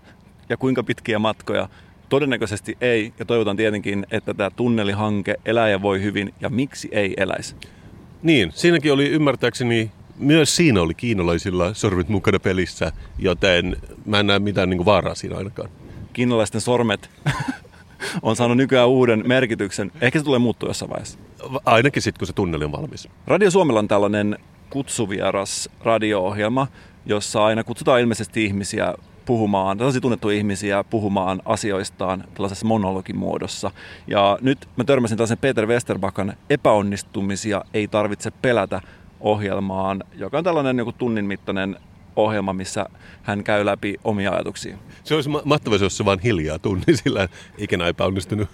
[0.48, 1.68] ja kuinka pitkiä matkoja.
[2.08, 7.14] Todennäköisesti ei, ja toivotan tietenkin, että tämä tunnelihanke elää ja voi hyvin, ja miksi ei
[7.16, 7.56] eläisi.
[8.22, 14.38] Niin, siinäkin oli ymmärtääkseni, myös siinä oli kiinalaisilla sormet mukana pelissä, joten mä en näe
[14.38, 15.70] mitään niin vaaraa siinä ainakaan.
[16.12, 17.10] Kiinalaisten sormet
[18.22, 19.92] on saanut nykyään uuden merkityksen.
[20.00, 21.18] Ehkä se tulee muuttua jossain vaiheessa.
[21.64, 23.08] Ainakin sitten, kun se tunneli on valmis.
[23.26, 24.38] Radio Suomella on tällainen
[24.70, 26.66] kutsuvieras radio-ohjelma,
[27.06, 33.70] jossa aina kutsutaan ilmeisesti ihmisiä puhumaan, tällaisia tunnettuja ihmisiä puhumaan asioistaan tällaisessa monologin muodossa.
[34.06, 38.80] Ja nyt mä törmäsin tällaisen Peter Westerbakan epäonnistumisia ei tarvitse pelätä
[39.20, 41.76] ohjelmaan, joka on tällainen joku tunnin mittainen
[42.16, 42.86] ohjelma, missä
[43.22, 44.76] hän käy läpi omia ajatuksia.
[45.04, 48.48] Se olisi ma- mahtavaa, jos se vaan hiljaa tunni, sillä ikinä epäonnistunut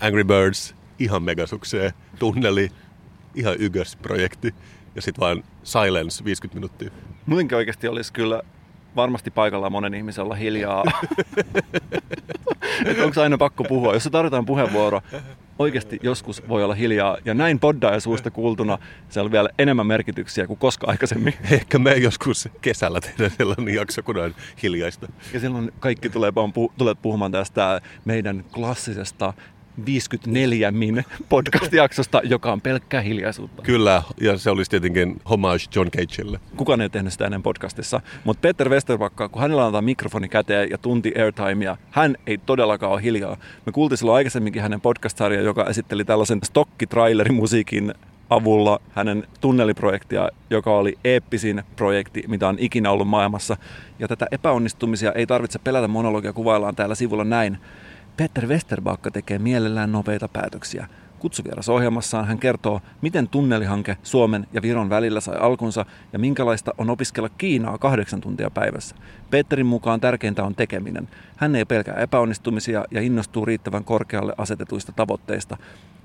[0.00, 2.68] Angry Birds, ihan megasukseen, tunneli,
[3.34, 4.54] ihan ykkösprojekti
[4.94, 6.90] ja sitten vaan silence 50 minuuttia.
[7.26, 8.42] Muutenkin oikeasti olisi kyllä
[8.96, 10.84] varmasti paikallaan monen ihmisen olla hiljaa.
[13.04, 13.94] onko aina pakko puhua?
[13.94, 15.00] Jos se tarvitaan puheenvuoro,
[15.58, 17.18] oikeasti joskus voi olla hiljaa.
[17.24, 21.34] Ja näin poddaaja suusta kuultuna se on vielä enemmän merkityksiä kuin koskaan aikaisemmin.
[21.50, 25.08] Ehkä me joskus kesällä tehdään sellainen jakso, kun on hiljaista.
[25.32, 26.32] Ja silloin kaikki tulee,
[27.02, 29.34] puhumaan tästä meidän klassisesta
[29.86, 33.62] 54 min podcast-jaksosta, joka on pelkkää hiljaisuutta.
[33.62, 36.40] Kyllä, ja se olisi tietenkin homage John Cagelle.
[36.56, 40.78] Kukaan ei tehnyt sitä ennen podcastissa, mutta Peter Westerbakka, kun hänellä antaa mikrofoni käteen ja
[40.78, 43.36] tunti airtimea, hän ei todellakaan ole hiljaa.
[43.66, 47.94] Me kuultiin silloin aikaisemminkin hänen podcast joka esitteli tällaisen stokkitrailerimusiikin
[48.30, 53.56] avulla hänen tunneliprojektia, joka oli eeppisin projekti, mitä on ikinä ollut maailmassa.
[53.98, 57.58] Ja tätä epäonnistumisia ei tarvitse pelätä monologia, kuvaillaan täällä sivulla näin.
[58.16, 60.86] Peter Westerbakka tekee mielellään nopeita päätöksiä.
[61.18, 67.28] Kutsuvieras-ohjelmassaan hän kertoo, miten tunnelihanke Suomen ja Viron välillä sai alkunsa ja minkälaista on opiskella
[67.28, 68.96] Kiinaa kahdeksan tuntia päivässä.
[69.30, 71.08] Peterin mukaan tärkeintä on tekeminen.
[71.36, 75.56] Hän ei pelkää epäonnistumisia ja innostuu riittävän korkealle asetetuista tavoitteista.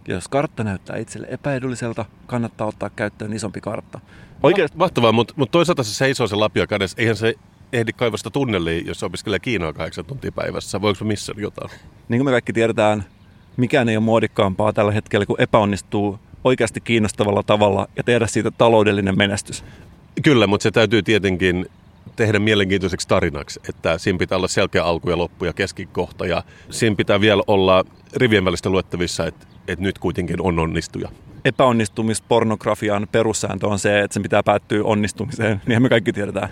[0.08, 4.00] Ja jos kartta näyttää itselle epäedulliselta, kannattaa ottaa käyttöön isompi kartta.
[4.44, 4.70] Oikein...
[4.76, 6.96] Mahtavaa, mutta, mutta toisaalta se seisoo se lapio kädessä.
[7.00, 7.36] Eihän se
[7.74, 10.82] ehdi kaivasta tunneliin, jos opiskelee Kiinaa kahdeksan tuntia päivässä.
[10.82, 11.70] Voiko missä jotain?
[12.10, 13.06] Niin kuin me kaikki tiedetään,
[13.58, 19.18] mikään ei ole muodikkaampaa tällä hetkellä, kun epäonnistuu oikeasti kiinnostavalla tavalla ja tehdä siitä taloudellinen
[19.18, 19.64] menestys.
[20.24, 21.66] Kyllä, mutta se täytyy tietenkin
[22.16, 26.96] tehdä mielenkiintoiseksi tarinaksi, että siinä pitää olla selkeä alku ja loppu ja keskikohta ja siinä
[26.96, 31.10] pitää vielä olla rivien välistä luettavissa, että, että nyt kuitenkin on onnistuja
[31.46, 36.50] epäonnistumispornografian perussääntö on se, että sen pitää päättyä onnistumiseen, niin me kaikki tiedetään.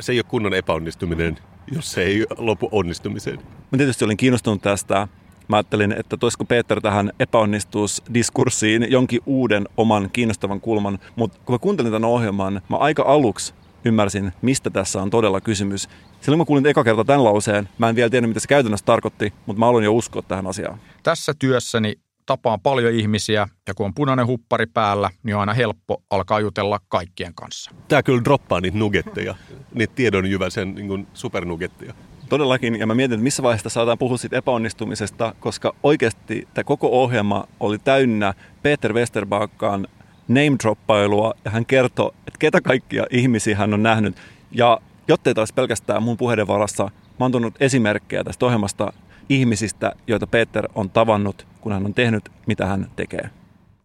[0.00, 1.38] se ei ole kunnon epäonnistuminen,
[1.72, 3.38] jos se ei lopu onnistumiseen.
[3.72, 5.08] Mä tietysti olin kiinnostunut tästä.
[5.48, 11.58] Mä ajattelin, että toisiko Peter tähän epäonnistusdiskurssiin jonkin uuden oman kiinnostavan kulman, mutta kun mä
[11.58, 15.82] kuuntelin tämän ohjelman, mä aika aluksi ymmärsin, mistä tässä on todella kysymys.
[16.20, 18.86] Silloin kun mä kuulin eka kerta tämän lauseen, mä en vielä tiennyt, mitä se käytännössä
[18.86, 20.78] tarkoitti, mutta mä aloin jo uskoa tähän asiaan.
[21.02, 21.94] Tässä työssäni
[22.26, 26.80] tapaan paljon ihmisiä ja kun on punainen huppari päällä, niin on aina helppo alkaa jutella
[26.88, 27.70] kaikkien kanssa.
[27.88, 29.34] Tämä kyllä droppaa niitä nugetteja,
[29.74, 31.94] niitä tiedon jyväsen niin supernugetteja.
[32.28, 36.88] Todellakin, ja mä mietin, että missä vaiheessa saadaan puhua siitä epäonnistumisesta, koska oikeasti tämä koko
[37.02, 39.88] ohjelma oli täynnä Peter Westerbakkaan
[40.28, 44.16] name-droppailua, ja hän kertoi, että ketä kaikkia ihmisiä hän on nähnyt.
[44.50, 48.92] Ja jottei taas pelkästään mun puheiden varassa, mä oon tuonut esimerkkejä tästä ohjelmasta
[49.28, 53.30] ihmisistä, joita Peter on tavannut, kun hän on tehnyt, mitä hän tekee.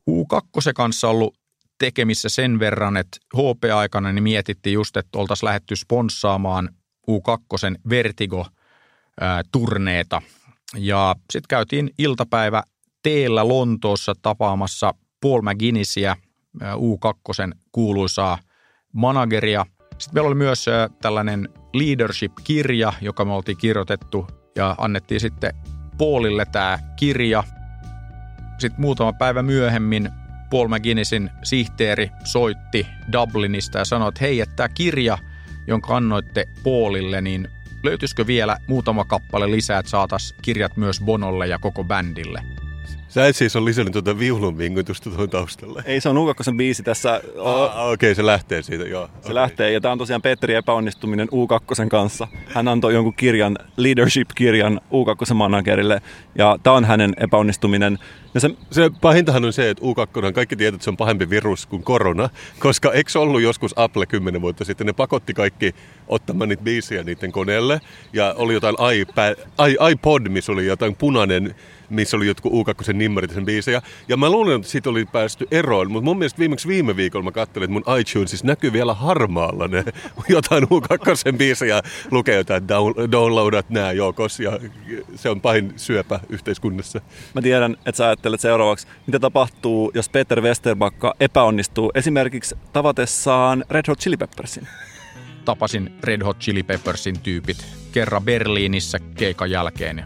[0.10, 0.44] U2
[0.76, 1.36] kanssa ollut
[1.80, 6.70] tekemissä sen verran, että HP-aikana niin mietittiin just, että oltaisiin lähetty sponssaamaan
[7.12, 10.22] U2 Vertigo-turneeta.
[10.78, 12.64] Ja sitten käytiin iltapäivä
[13.04, 16.16] teellä Lontoossa tapaamassa Paul McGinnisiä,
[16.58, 18.38] U2 kuuluisaa
[18.94, 19.66] manageria.
[19.98, 20.66] Sitten meillä oli myös
[21.02, 25.54] tällainen leadership-kirja, joka me oltiin kirjoitettu ja annettiin sitten
[25.98, 27.44] Paulille tämä kirja.
[28.58, 30.10] Sitten muutama päivä myöhemmin
[30.50, 35.18] Paul McGinnisin sihteeri soitti Dublinista ja sanoi, että hei, että tämä kirja,
[35.68, 37.48] jonka annoitte Paulille, niin
[37.84, 42.44] löytyisikö vielä muutama kappale lisää, että saataisiin kirjat myös Bonolle ja koko bändille.
[43.10, 45.84] Sä et siis ole lisännyt tuota viulun vingutusta tuon taustalle.
[45.86, 47.22] Ei, se on U2 biisi tässä.
[47.44, 49.08] Ah, Okei, okay, se lähtee siitä, joo.
[49.08, 49.36] Se okay.
[49.36, 52.28] lähtee, ja tämä on tosiaan Petteri epäonnistuminen U2 kanssa.
[52.46, 56.02] Hän antoi jonkun kirjan, leadership-kirjan U2-managerille,
[56.36, 58.00] ja tämä on hänen epäonnistuminen.
[58.34, 61.66] Ja se, se pahintahan on se, että U2 kaikki tietävät, että se on pahempi virus
[61.66, 65.76] kuin korona, koska eikö ollut joskus Apple 10 vuotta sitten, ne pakotti kaikki
[66.08, 67.82] ottamaan niitä biisiä niiden koneelle,
[68.14, 69.36] ja oli jotain iPad,
[69.92, 71.56] iPod, missä oli jotain punainen
[71.90, 73.82] missä oli jotkut U2 nimmarit sen biisejä.
[74.08, 77.32] Ja mä luulen, että siitä oli päästy eroon, mutta mun mielestä viimeksi viime viikolla mä
[77.32, 79.84] katselin, että mun iTunesissa näkyy vielä harmaalla ne
[80.30, 82.68] jotain U2 biisejä, lukee jotain
[83.12, 84.60] downloadat nää jokos ja
[85.16, 87.02] se on pahin syöpä yhteiskunnassa.
[87.36, 93.86] Mä tiedän, että sä ajattelet seuraavaksi, mitä tapahtuu, jos Peter Westerbakka epäonnistuu esimerkiksi tavatessaan Red
[93.88, 94.68] Hot Chili Peppersin
[95.50, 100.04] tapasin Red Hot Chili Peppersin tyypit kerran Berliinissä keikan jälkeen.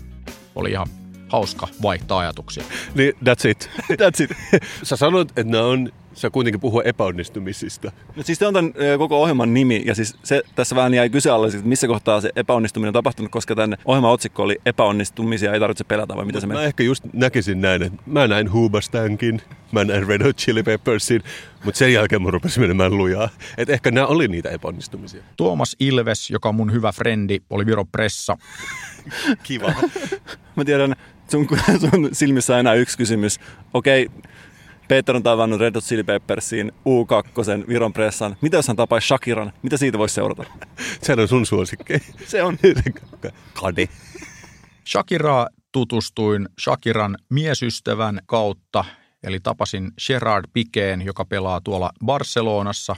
[0.56, 0.88] Oli ihan
[1.34, 2.63] hauska vaihtaa ajatuksia.
[2.96, 3.69] Niin, that's it.
[4.02, 4.32] that's it.
[4.84, 7.91] Sä sanoit, että nämä on sä kuitenkin puhua epäonnistumisista.
[8.15, 11.58] No siis se on tämän koko ohjelman nimi, ja siis se tässä vähän jäi kyseenalaiseksi,
[11.58, 15.84] että missä kohtaa se epäonnistuminen on tapahtunut, koska tämän ohjelman otsikko oli epäonnistumisia, ei tarvitse
[15.84, 19.41] pelätä, vai mitä se Mä ehkä just näkisin näin, että mä näin Hubastankin,
[19.72, 21.24] mä näin Red Hot Chili Peppersin,
[21.65, 23.30] mutta sen jälkeen mun rupesi menemään lujaa.
[23.58, 25.24] Että ehkä nämä oli niitä epäonnistumisia.
[25.38, 28.38] Tuomas Ilves, joka on mun hyvä frendi, oli Viro Pressa.
[29.43, 29.74] Kiva.
[30.56, 30.96] mä tiedän,
[31.34, 31.48] sun,
[31.91, 33.39] sun silmissä on enää yksi kysymys.
[33.74, 34.32] Okei, okay,
[34.88, 38.36] Peter on tavannut Red Hot Chili Peppersin U2 Viron pressan.
[38.41, 39.54] Mitä jos hän tapaisi Shakiran?
[39.62, 40.43] Mitä siitä voisi seurata?
[41.04, 41.93] Se on sun suosikki.
[42.28, 42.58] Se on.
[43.62, 43.89] Kade.
[44.88, 48.86] Shakiraa tutustuin Shakiran miesystävän kautta,
[49.24, 52.96] eli tapasin Gerard Pikeen, joka pelaa tuolla Barcelonassa.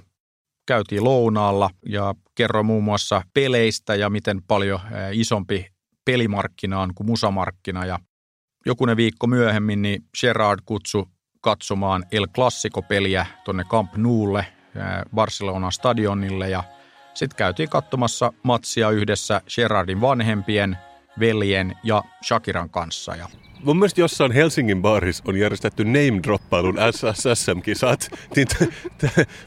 [0.67, 4.79] Käytiin lounaalla ja kerroin muun muassa peleistä ja miten paljon
[5.11, 5.67] isompi
[6.05, 7.85] pelimarkkina on kuin musamarkkina.
[7.85, 7.99] Ja
[8.65, 11.05] jokunen viikko myöhemmin niin Gerard kutsui
[11.41, 14.45] katsomaan El Clasico-peliä tuonne Camp Noulle
[15.15, 16.63] Barcelonan stadionille ja
[17.13, 20.77] sitten käytiin katsomassa matsia yhdessä Gerardin vanhempien,
[21.19, 23.15] veljen ja Shakiran kanssa.
[23.15, 23.29] Ja
[23.65, 28.09] mun mielestä jossain Helsingin baarissa on järjestetty name-droppailun SSM-kisat.
[28.35, 28.47] Niin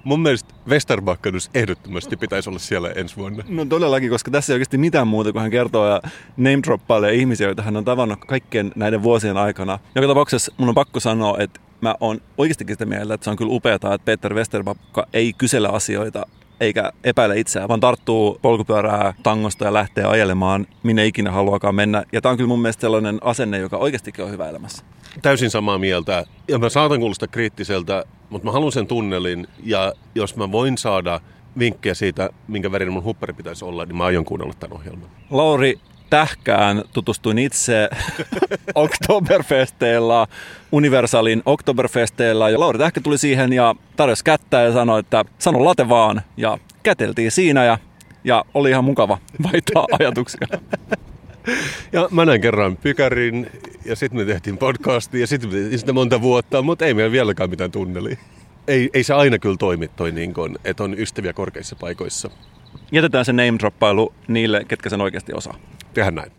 [0.04, 3.44] mun mielestä Westerbakkanus ehdottomasti pitäisi olla siellä ensi vuonna.
[3.48, 6.02] No todellakin, koska tässä ei oikeasti mitään muuta, kun hän kertoo ja
[6.36, 9.78] name-droppailee ihmisiä, joita hän on tavannut kaikkien näiden vuosien aikana.
[9.94, 13.36] Joka tapauksessa mun on pakko sanoa, että mä oon oikeastikin sitä mieltä, että se on
[13.36, 16.26] kyllä upeaa, että Peter Westerbakka ei kysele asioita
[16.60, 22.04] eikä epäile itseään, vaan tarttuu polkupyörää tangosta ja lähtee ajelemaan minne ikinä haluakaan mennä.
[22.12, 24.84] Ja tämä on kyllä mun mielestä sellainen asenne, joka oikeastikin on hyvä elämässä.
[25.22, 26.24] Täysin samaa mieltä.
[26.48, 29.46] Ja mä saatan kuulostaa kriittiseltä, mutta mä haluan sen tunnelin.
[29.64, 31.20] Ja jos mä voin saada
[31.58, 35.08] vinkkejä siitä, minkä värinen mun huppari pitäisi olla, niin mä aion kuunnella tämän ohjelman.
[35.30, 35.78] Lauri,
[36.10, 37.88] tähkään tutustuin itse
[38.74, 40.26] Oktoberfesteilla,
[40.72, 42.50] Universalin Oktoberfesteilla.
[42.50, 46.22] Ja Lauri Tähkä tuli siihen ja tarjosi kättä ja sanoi, että sano late vaan.
[46.36, 47.78] Ja käteltiin siinä ja,
[48.24, 49.18] ja oli ihan mukava
[49.52, 50.48] vaihtaa ajatuksia.
[51.92, 53.50] Ja mä näin kerran pykärin
[53.84, 57.70] ja sitten me tehtiin podcastia ja sitten sitä monta vuotta, mutta ei meillä vieläkään mitään
[57.70, 58.18] tunneli.
[58.68, 62.30] Ei, ei se aina kyllä toimi toi niin kuin, että on ystäviä korkeissa paikoissa.
[62.92, 65.58] Jätetään se name-droppailu niille, ketkä sen oikeasti osaa
[65.94, 66.32] tehdä näin.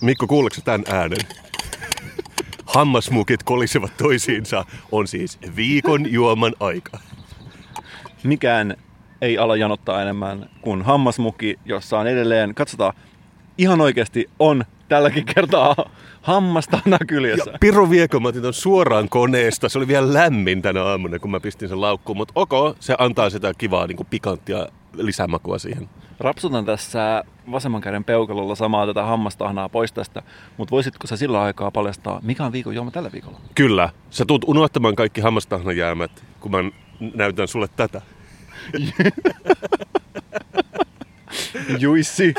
[0.00, 1.18] Mikko, kuuleeko tämän äänen?
[2.66, 4.64] Hammasmukit kolisevat toisiinsa.
[4.92, 6.98] On siis viikon juoman aika.
[8.24, 8.76] Mikään
[9.20, 12.92] ei ala janottaa enemmän kuin hammasmuki, jossa on edelleen, katsotaan,
[13.58, 15.76] ihan oikeasti on Tälläkin kertaa
[16.22, 17.50] hammastahna kyljessä.
[17.50, 19.68] Ja Piru viekö, mä otin ton suoraan koneesta.
[19.68, 22.16] Se oli vielä lämmin tänä aamuna, kun mä pistin sen laukkuun.
[22.16, 25.88] Mutta ok, se antaa sitä kivaa niin kuin pikanttia lisämakua siihen.
[26.20, 30.22] Rapsutan tässä vasemman käden peukalolla samaa tätä hammastahnaa pois tästä,
[30.56, 33.40] mutta voisitko sä sillä aikaa paljastaa, mikä on viikon juoma tällä viikolla?
[33.54, 33.90] Kyllä.
[34.10, 36.58] Sä tuut unohtamaan kaikki hammastahnajäämät, kun mä
[37.14, 38.02] näytän sulle tätä.
[41.78, 42.34] Juissi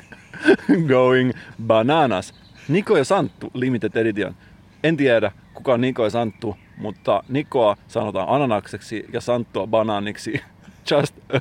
[0.88, 1.32] going
[1.68, 2.34] bananas.
[2.68, 4.36] Niko ja Santtu Limited Edition.
[4.84, 10.42] En tiedä, kuka on Niko ja Santtu, mutta Nikoa sanotaan ananakseksi ja Santtua banaaniksi.
[10.90, 11.40] Just a,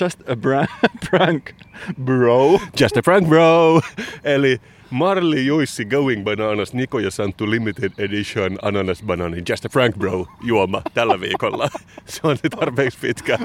[0.00, 0.36] just a
[1.10, 1.54] prank,
[1.98, 2.58] bro.
[2.80, 3.80] Just a prank, bro!
[4.24, 9.96] Eli Marley Juissi Going Bananas Niko ja Santtu Limited Edition Ananas Banani Just a Prank
[9.96, 11.68] Bro juoma tällä viikolla.
[12.06, 13.38] Se on nyt tarpeeksi pitkä.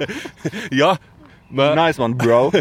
[0.71, 0.95] Ja
[1.49, 2.51] Mä, nice one, bro.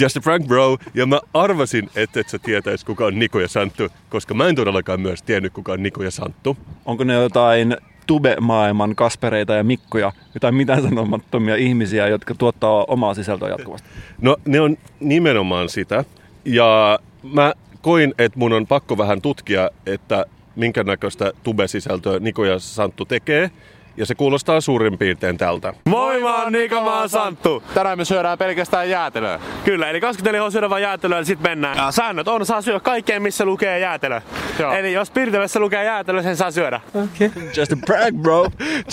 [0.00, 0.78] Just a prank, bro.
[0.94, 4.54] Ja mä arvasin, että et sä tietäis, kuka on Niko ja Santtu, koska mä en
[4.54, 6.56] todellakaan myös tiennyt, kuka on Niko ja Santtu.
[6.84, 7.76] Onko ne jotain
[8.06, 13.88] tube-maailman kaspereita ja mikkoja, jotain mitään sanomattomia ihmisiä, jotka tuottaa omaa sisältöä jatkuvasti?
[14.20, 16.04] No ne on nimenomaan sitä.
[16.44, 20.26] Ja mä koin, että mun on pakko vähän tutkia, että
[20.56, 23.50] minkä näköistä tube-sisältöä Niko ja Santtu tekee.
[23.96, 25.74] Ja se kuulostaa suurin piirtein tältä.
[25.86, 27.62] Moi, mä oon Niko, mä oon Santtu.
[27.74, 29.40] Tänään me syödään pelkästään jäätelöä.
[29.64, 31.76] Kyllä, eli 24 on syödä vaan jäätelöä, niin sit mennään.
[31.76, 34.20] Ja säännöt on, saa syödä kaikkeen, missä lukee jäätelö.
[34.58, 34.72] Joo.
[34.72, 36.80] Eli jos Pirtevässä lukee jäätelö, sen saa syödä.
[36.88, 37.30] Okay.
[37.56, 38.46] Just a prank, bro.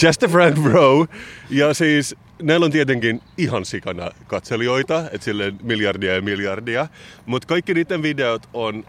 [0.03, 1.05] Just a prank, bro.
[1.49, 6.87] Ja siis näillä on tietenkin ihan sikana katselijoita, että silleen miljardia ja miljardia.
[7.25, 8.83] Mutta kaikki niiden videot on,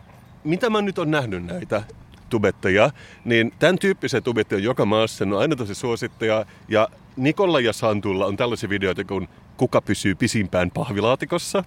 [0.44, 1.82] mitä mä nyt on nähnyt näitä,
[2.30, 2.90] tubettajia,
[3.24, 6.46] niin tämän tyyppisiä tubettajia on joka maassa, ne on aina tosi suosittuja.
[6.68, 11.64] Ja Nikolla ja Santulla on tällaisia videoita kuin kuka pysyy pisimpään pahvilaatikossa,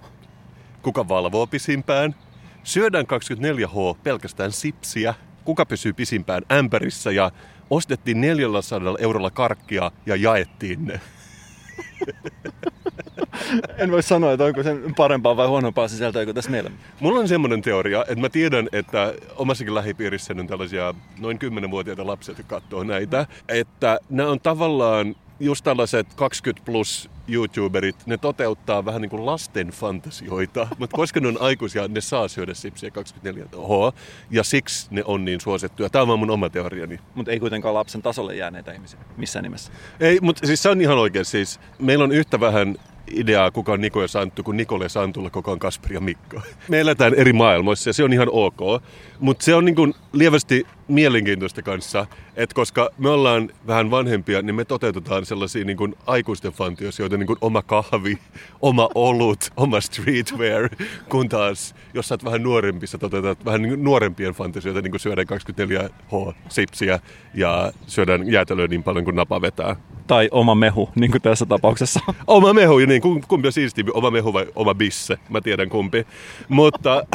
[0.82, 2.14] kuka valvoo pisimpään,
[2.62, 7.30] syödään 24H pelkästään sipsiä, kuka pysyy pisimpään ämpärissä ja
[7.70, 11.00] ostettiin 400 eurolla karkkia ja jaettiin ne.
[13.78, 16.70] en voi sanoa, että onko sen parempaa vai huonompaa sisältöä kuin tässä meillä.
[17.00, 22.34] Mulla on semmoinen teoria, että mä tiedän, että omassakin lähipiirissä on tällaisia noin 10-vuotiaita lapsia,
[22.38, 29.02] jotka katsoo näitä, että nämä on tavallaan just tällaiset 20 plus YouTuberit, ne toteuttaa vähän
[29.02, 33.94] niin kuin lasten fantasioita, mutta koska ne on aikuisia, ne saa syödä sipsiä 24H,
[34.30, 35.90] ja siksi ne on niin suosittuja.
[35.90, 37.00] Tämä on mun oma teoriani.
[37.14, 39.72] Mutta ei kuitenkaan lapsen tasolle jääneitä ihmisiä, missään nimessä.
[40.00, 41.24] Ei, mutta siis se on ihan oikein.
[41.24, 42.76] Siis, meillä on yhtä vähän
[43.10, 46.40] ideaa, kuka on Niko ja Santtu, kun Nikolle ja Santulla koko on Kasperi ja Mikko.
[46.68, 48.82] Me eletään eri maailmoissa ja se on ihan ok.
[49.20, 52.06] Mutta se on niin kuin lievästi mielenkiintoista kanssa,
[52.36, 57.26] että koska me ollaan vähän vanhempia, niin me toteutetaan sellaisia niin kuin aikuisten fantioita, niin
[57.26, 58.18] kuin oma kahvi,
[58.62, 60.68] oma olut, oma streetwear,
[61.08, 65.00] kun taas jos sä oot vähän nuorempi, sä toteutat vähän niin nuorempien fantasioita, niin kuin
[65.00, 67.00] syödään 24H-sipsiä
[67.34, 69.76] ja syödään jäätelöä niin paljon kuin napa vetää.
[70.06, 72.00] Tai oma mehu, niin kuin tässä tapauksessa.
[72.26, 76.06] oma mehu, niin kumpi on siistimpi, oma mehu vai oma bisse, mä tiedän kumpi.
[76.48, 77.06] Mutta...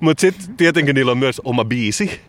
[0.00, 2.20] Mutta sitten tietenkin niillä on myös oma biisi,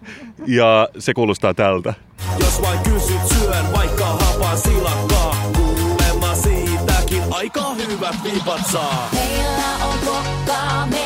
[0.47, 1.93] ja se kuulostaa tältä.
[2.39, 9.09] Jos vain kysyt, syön vaikka hapaa silakkaa, kuulemma siitäkin aika hyvät vipat saa.
[9.13, 11.04] Meillä on kokkaa, munaa,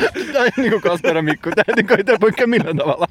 [0.32, 1.50] Tämä on niin kuin Kasper ja Mikko.
[1.50, 3.06] Tämä ei niin poikkea millään tavalla.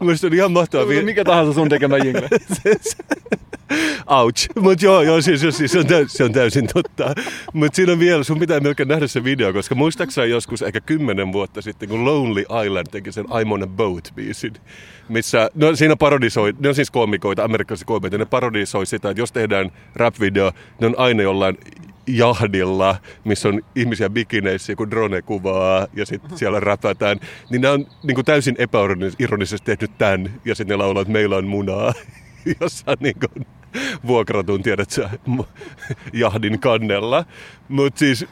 [0.00, 1.02] Mielestäni on ihan mahtavaa.
[1.02, 2.28] Mikä tahansa sun tekemä jingle.
[4.06, 4.48] Ouch.
[4.60, 7.14] Mutta joo, joo siis, siis, se, on täysin, se on täysin totta.
[7.52, 11.32] Mutta siinä on vielä, sun pitää melkein nähdä se video, koska muistaakseni joskus ehkä kymmenen
[11.32, 14.52] vuotta sitten, kun Lonely Island teki sen I'm on a Boat-biisin,
[15.08, 19.32] missä, no siinä parodisoi, ne on siis koomikoita, amerikkalaisia koomikoita, ne parodisoi sitä, että jos
[19.32, 21.58] tehdään rap-video, ne on aina jollain
[22.08, 27.86] jahdilla, missä on ihmisiä bikineissä, kun drone kuvaa ja sitten siellä räpätään, niin ne on
[28.02, 31.94] niin kuin täysin epäironisesti tehnyt tämän ja sitten ne laulaa, että meillä on munaa
[32.60, 33.46] jossain niin kuin
[34.06, 35.08] vuokratun, tiedätkö,
[36.12, 37.24] jahdin kannella.
[37.68, 38.26] Mutta siis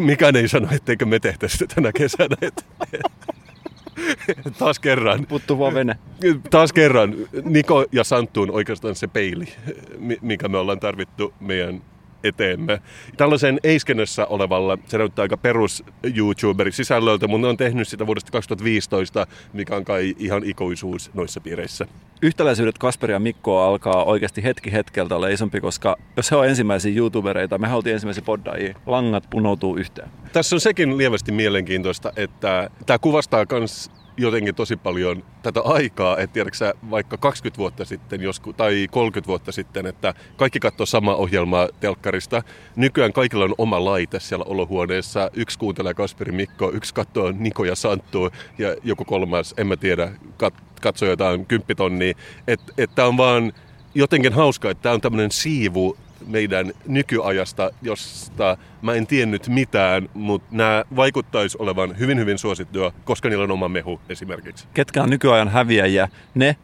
[0.00, 2.36] mikään ei sano, etteikö me tehtäisi sitä tänä kesänä.
[2.42, 2.64] Et,
[4.58, 5.26] taas kerran.
[5.26, 5.98] Puttuva vene.
[6.50, 7.14] Taas kerran.
[7.44, 9.46] Niko ja Santtu on oikeastaan se peili,
[10.20, 11.82] mikä me ollaan tarvittu meidän
[12.24, 12.82] eteemme.
[13.16, 15.84] Tällaisen eiskenessä olevalla, se näyttää aika perus
[16.16, 21.86] YouTuberin sisällöltä, mutta on tehnyt sitä vuodesta 2015, mikä on kai ihan ikuisuus noissa piireissä.
[22.22, 26.96] Yhtäläisyydet Kasperi ja Mikkoa alkaa oikeasti hetki hetkeltä olla isompi, koska jos he on ensimmäisiä
[26.96, 30.08] YouTubereita, me oltiin ensimmäisiä poddajia, langat punoutuu yhteen.
[30.32, 33.90] Tässä on sekin lievästi mielenkiintoista, että tämä kuvastaa myös
[34.20, 39.52] jotenkin tosi paljon tätä aikaa, että tiedätkö vaikka 20 vuotta sitten josku, tai 30 vuotta
[39.52, 42.42] sitten, että kaikki katsoo samaa ohjelmaa telkkarista.
[42.76, 45.30] Nykyään kaikilla on oma laite siellä olohuoneessa.
[45.34, 50.12] Yksi kuuntelee Kasperi Mikko, yksi katsoo Niko ja Santtu ja joku kolmas, en mä tiedä,
[50.42, 52.14] kat- katsoo jotain kymppitonnia.
[52.48, 53.52] Että et tää on vaan
[53.94, 55.96] jotenkin hauska, että tämä on tämmöinen siivu
[56.26, 63.28] meidän nykyajasta, josta mä en tiennyt mitään, mutta nämä vaikuttaisi olevan hyvin hyvin suosittua, koska
[63.28, 64.66] niillä on oma mehu esimerkiksi.
[64.74, 66.08] Ketkä on nykyajan häviäjiä?
[66.34, 66.56] Ne,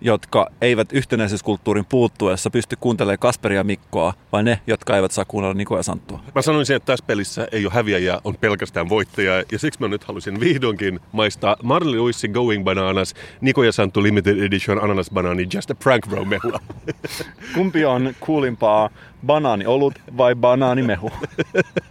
[0.00, 5.76] jotka eivät yhtenäisyyskulttuurin puuttuessa pysty kuuntelemaan Kasperia Mikkoa, vai ne, jotka eivät saa kuunnella Niko
[5.76, 6.20] ja Santtua?
[6.34, 9.44] Mä sanoisin, että tässä pelissä ei ole häviäjä, on pelkästään voittaja.
[9.52, 14.38] Ja siksi mä nyt halusin vihdoinkin maistaa Marley Lewissin Going Bananas, Niko ja Santtu Limited
[14.38, 16.60] Edition Ananas Banani Just a Prank Bro mehua.
[17.54, 18.90] Kumpi on kuulimpaa,
[19.26, 21.10] banaaniolut vai banaanimehu?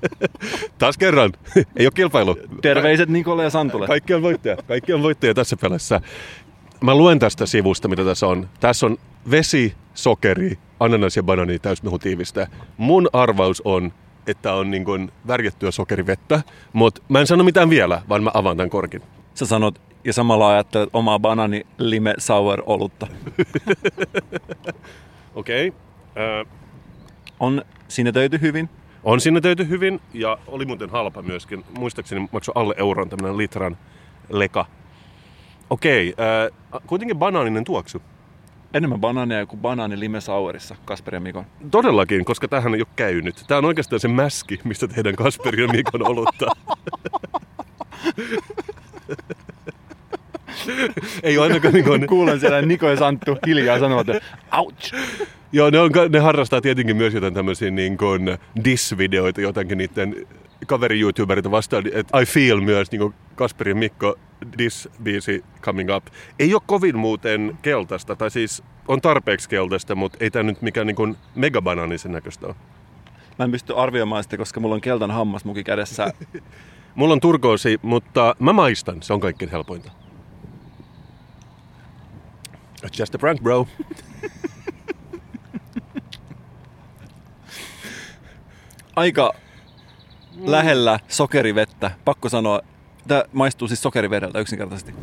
[0.79, 2.37] Taas kerran, ei ole kilpailu.
[2.61, 3.87] Terveiset Nikolle ja Santulle.
[3.87, 4.57] Kaikki on voittaja.
[4.67, 6.01] Kaikki on voittaja tässä pelissä.
[6.81, 8.49] Mä luen tästä sivusta, mitä tässä on.
[8.59, 8.97] Tässä on
[9.31, 12.47] vesi, sokeri, ananas ja banani täysmehutiivistä.
[12.77, 13.93] Mun arvaus on,
[14.27, 16.41] että on niin kuin värjättyä sokerivettä,
[16.73, 19.01] mutta mä en sano mitään vielä, vaan mä avaan tämän korkin.
[19.33, 23.07] Sä sanot ja samalla ajattelet omaa banani lime sour olutta.
[25.35, 25.67] Okei.
[25.67, 25.81] Okay.
[26.41, 26.47] Äh,
[27.39, 28.69] on siinä töity hyvin?
[29.03, 31.65] On siinä töity hyvin ja oli muuten halpa myöskin.
[31.77, 33.77] Muistaakseni maksoi alle euron tämmöinen litran
[34.29, 34.65] leka.
[35.69, 38.01] Okei, äh, kuitenkin banaaninen tuoksu.
[38.73, 41.45] Enemmän banaania kuin banaani lime sourissa, Kasper ja Mikon.
[41.71, 43.43] Todellakin, koska tähän ei ole käynyt.
[43.47, 46.45] Tämä on oikeastaan se mäski, mistä tehdään Kasper ja Mikon olutta.
[51.23, 52.07] ei ole ainakaan niin kuin...
[52.07, 54.93] Kuulen siellä Niko ja Santtu hiljaa sanovat, että ouch.
[55.51, 60.27] Joo, ne, on, ne harrastaa tietenkin myös jotain tämmöisiä niin kuin diss-videoita jotenkin niiden
[60.67, 64.15] kaveri-youtubereita vastaan, että I feel myös niin kuin Kasperi Mikko
[64.57, 66.05] diss-biisi coming up.
[66.39, 70.87] Ei ole kovin muuten keltaista, tai siis on tarpeeksi keltaista, mutta ei tämä nyt mikään
[70.87, 72.55] niin megabanaanisen näköistä ole.
[73.39, 76.13] Mä en pysty arvioimaan sitä, koska mulla on keltan hammasmuki kädessä.
[76.95, 79.03] mulla on turkoosi, mutta mä maistan.
[79.03, 79.91] Se on kaikkein helpointa.
[82.85, 83.67] It's just a prank, bro.
[88.95, 89.33] Aika
[90.45, 91.91] lähellä sokerivettä.
[92.05, 92.61] Pakko sanoa,
[93.07, 94.93] tämä maistuu siis sokerivedeltä yksinkertaisesti.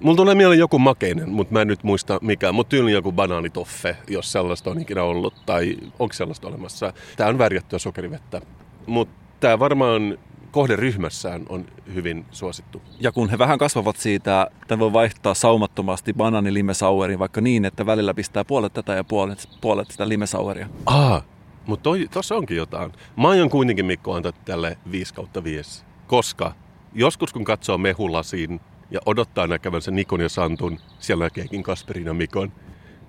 [0.00, 2.52] Mulla tulee mieleen joku makeinen, mutta mä en nyt muista mikä.
[2.52, 5.34] Mutta tyyli joku banaanitoffe, jos sellaista on ikinä ollut.
[5.46, 6.92] Tai onko sellaista olemassa.
[7.16, 8.40] Tämä on värjättyä sokerivettä.
[8.86, 10.18] Mutta tämä varmaan
[10.50, 12.82] kohderyhmässään on hyvin suosittu.
[13.00, 17.86] Ja kun he vähän kasvavat siitä, tämän voi vaihtaa saumattomasti banaani limesaueriin, vaikka niin, että
[17.86, 20.68] välillä pistää puolet tätä ja puolet, puolet sitä limesaueria.
[20.86, 21.24] Ah,
[21.66, 22.92] mutta tuossa onkin jotain.
[23.16, 26.52] Mä aion kuitenkin Mikko antaa tälle 5 kautta 5, koska
[26.94, 28.60] joskus kun katsoo mehulasiin
[28.90, 32.52] ja odottaa näkevänsä Nikon ja Santun, siellä näkeekin Kasperin ja Mikon.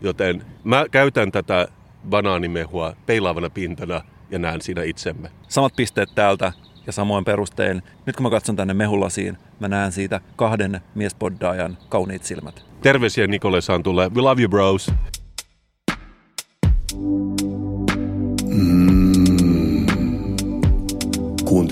[0.02, 1.68] Joten mä käytän tätä
[2.10, 5.32] banaanimehua peilaavana pintana ja näen siinä itsemme.
[5.48, 6.54] Samat pisteet täältä
[6.86, 7.82] ja samoin perustein.
[8.06, 12.66] Nyt kun mä katson tänne mehulasiin, mä näen siitä kahden miespoddaajan kauniit silmät.
[12.82, 14.12] Terveisiä Nikolle Santulle.
[14.16, 14.92] We love you bros.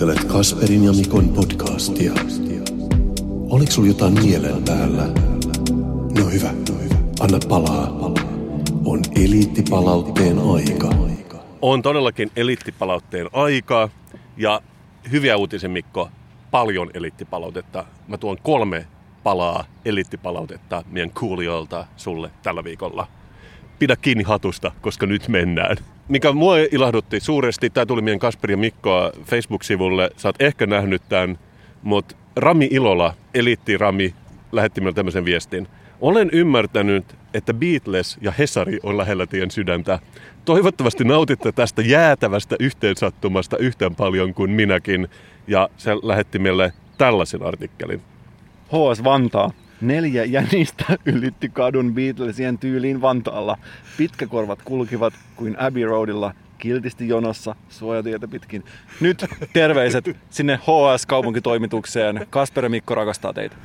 [0.04, 2.14] Kuuntelet Kasperin ja Mikon podcastia.
[3.49, 5.04] Oliko sulla jotain mielen päällä?
[6.18, 6.54] No hyvä.
[7.20, 7.88] Anna palaa.
[8.86, 10.89] On eliittipalautteen aika.
[11.62, 13.89] On todellakin eliittipalautteen aika.
[14.38, 14.62] Ja
[15.12, 16.10] hyviä uutisia Mikko,
[16.51, 17.86] paljon eliittipalautetta.
[18.08, 18.88] Mä tuon kolme
[19.24, 23.08] palaa eliittipalautetta meidän kuulijoilta sulle tällä viikolla.
[23.80, 25.78] Pidä kiinni hatusta, koska nyt mennään.
[26.08, 30.10] Mikä mua ilahdutti suuresti, tämä tuli meidän Kasperi ja Mikkoa Facebook-sivulle.
[30.18, 31.39] Sä oot ehkä nähnyt tämän,
[31.84, 34.14] mutta Rami Ilola, eliitti Rami,
[34.51, 35.68] lähetti meille tämmöisen viestin.
[36.01, 39.99] Olen ymmärtänyt, että Beatles ja Hesari on lähellä teidän sydäntä.
[40.45, 45.08] Toivottavasti nautitte tästä jäätävästä yhteensattumasta yhtä paljon kuin minäkin.
[45.47, 48.01] Ja se lähetti meille tällaisen artikkelin.
[48.68, 49.51] HS Vantaa.
[49.82, 53.58] Neljä jänistä ylitti kadun Beatlesien tyyliin Vantaalla.
[53.98, 58.64] Pitkäkorvat kulkivat kuin Abbey Roadilla kiltisti jonossa suojatietä pitkin.
[59.02, 62.28] Nyt terveiset sinne HS-kaupunkitoimitukseen.
[62.30, 63.56] Kasper ja Mikko rakastaa teitä.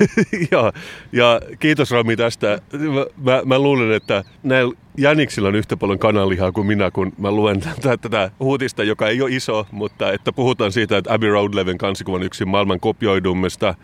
[0.50, 0.72] Joo,
[1.12, 2.58] ja kiitos Rami tästä.
[2.72, 7.30] Mä, mä, mä luulen, että näillä jäniksillä on yhtä paljon kananlihaa kuin minä, kun mä
[7.30, 11.78] luen tätä, tätä uutista, joka ei ole iso, mutta että puhutaan siitä, että Abbey Road-levyn
[11.78, 13.74] kansikuvan yksi maailman kopioidummista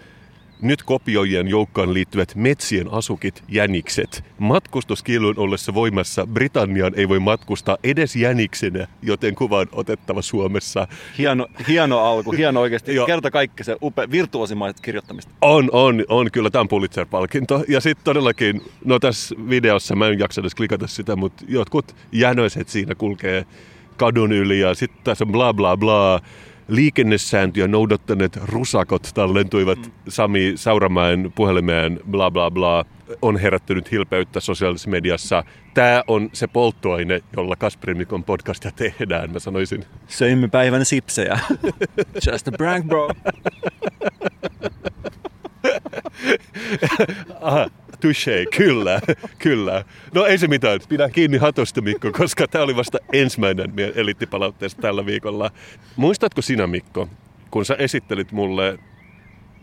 [0.62, 4.24] Nyt kopioijien joukkoon liittyvät metsien asukit, jänikset.
[4.38, 10.88] Matkustuskielon ollessa voimassa Britanniaan ei voi matkustaa edes jäniksenä, joten kuva on otettava Suomessa.
[11.18, 12.92] Hieno, hieno alku, hieno oikeasti.
[13.06, 15.32] Kerta kaikki se upea, virtuosimaiset kirjoittamista.
[15.40, 16.30] On, on, on.
[16.30, 17.64] Kyllä tämä on Pulitzer-palkinto.
[17.68, 22.68] Ja sitten todellakin, no tässä videossa, mä en jaksa edes klikata sitä, mutta jotkut jänöiset
[22.68, 23.46] siinä kulkee
[23.96, 26.20] kadun yli ja sitten tässä on bla bla bla
[26.68, 29.92] liikennesääntöjä noudattaneet rusakot tallentuivat mm.
[30.08, 32.84] Sami Sauramäen puhelimeen, bla bla bla,
[33.22, 35.44] on herättänyt hilpeyttä sosiaalisessa mediassa.
[35.74, 39.84] Tämä on se polttoaine, jolla Kasperin Mikon podcastia tehdään, mä sanoisin.
[40.06, 41.38] Söimme päivän sipsejä.
[42.32, 43.10] Just a prank, bro.
[47.40, 47.70] Aha,
[48.01, 49.01] touche, kyllä,
[49.38, 49.84] kyllä.
[50.14, 54.82] No ei se mitään, pidä kiinni hatosta Mikko, koska tämä oli vasta ensimmäinen meidän eliittipalautteesta
[54.82, 55.51] tällä viikolla.
[55.96, 57.09] Muistatko sinä Mikko,
[57.51, 58.78] kun sä esittelit mulle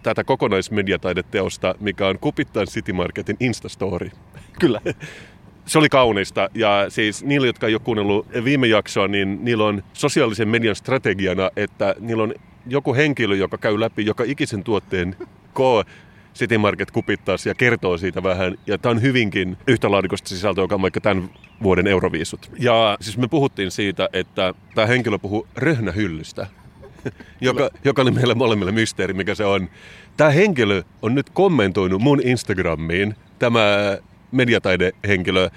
[0.03, 4.09] tätä kokonaismediataideteosta, mikä on Kupittain City Marketin Instastory?
[4.59, 4.81] Kyllä.
[5.65, 9.83] Se oli kaunista ja siis niillä, jotka ei ole kuunnellut viime jaksoa, niin niillä on
[9.93, 12.33] sosiaalisen median strategiana, että niillä on
[12.67, 15.15] joku henkilö, joka käy läpi joka ikisen tuotteen
[15.53, 15.83] koo
[16.35, 18.55] City Market kupittaisi ja kertoo siitä vähän.
[18.67, 21.29] Ja tämä on hyvinkin yhtä laadukasta sisältöä, joka on vaikka tämän
[21.63, 22.51] vuoden Euroviisut.
[22.59, 26.47] Ja siis me puhuttiin siitä, että tämä henkilö puhuu röhnähyllystä,
[27.41, 29.69] joka, joka oli meille molemmille mysteeri, mikä se on.
[30.17, 33.97] Tämä henkilö on nyt kommentoinut mun Instagramiin, tämä
[34.31, 35.49] mediataidehenkilö,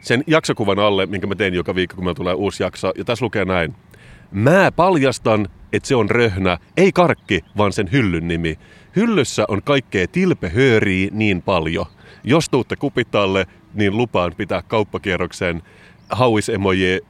[0.00, 2.92] sen jaksokuvan alle, minkä mä teen joka viikko, kun meillä tulee uusi jakso.
[2.98, 3.74] Ja tässä lukee näin.
[4.34, 8.58] Mä paljastan, että se on röhnä, ei karkki, vaan sen hyllyn nimi.
[8.96, 11.86] Hyllyssä on kaikkea tilpehööriä niin paljon.
[12.24, 15.62] Jos tuutte kupitalle, niin lupaan pitää kauppakierroksen
[16.10, 17.00] hauisemoji,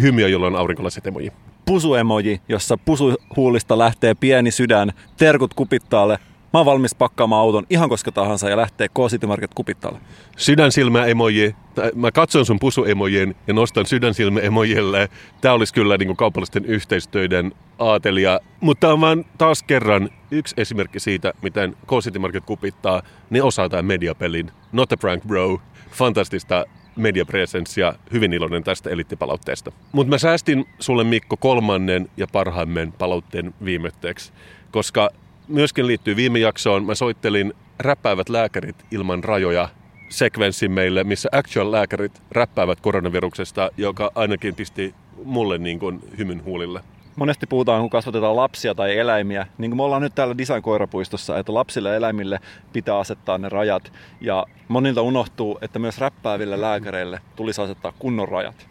[0.00, 1.32] hymiö, jolla on aurinkolaiset emoji.
[1.64, 6.18] Pusuemoji, jossa pusuhuulista lähtee pieni sydän, terkut kupittaalle,
[6.52, 10.00] Mä oon valmis pakkaamaan auton ihan koska tahansa ja lähtee K-City Market kupittalle.
[10.36, 11.56] Sydänsilmä emoji.
[11.94, 15.08] Mä katson sun pusuemojien ja nostan sydänsilmä emojille.
[15.40, 18.40] Tää olisi kyllä niin kuin kaupallisten yhteistöiden aatelia.
[18.60, 23.02] Mutta on vaan taas kerran yksi esimerkki siitä, miten K-City Market kupittaa.
[23.30, 24.50] Ne osaa tämän mediapelin.
[24.72, 25.60] Not a prank bro.
[25.90, 26.64] Fantastista
[26.96, 27.94] mediapresenssia.
[28.12, 29.72] Hyvin iloinen tästä elittipalautteesta.
[29.92, 34.32] Mutta mä säästin sulle Mikko kolmannen ja parhaimmen palautteen viimetteeksi,
[34.70, 35.10] koska
[35.48, 36.84] myöskin liittyy viime jaksoon.
[36.86, 39.68] Mä soittelin räppäävät lääkärit ilman rajoja
[40.08, 44.94] sekvenssin meille, missä actual lääkärit räppäävät koronaviruksesta, joka ainakin pisti
[45.24, 46.80] mulle niin kuin hymyn huulille.
[47.18, 51.54] Monesti puhutaan, kun kasvatetaan lapsia tai eläimiä, niin kuin me ollaan nyt täällä Design-koirapuistossa, että
[51.54, 52.40] lapsille ja eläimille
[52.72, 53.92] pitää asettaa ne rajat.
[54.20, 58.68] Ja monilta unohtuu, että myös räppääville lääkäreille tulisi asettaa kunnon rajat.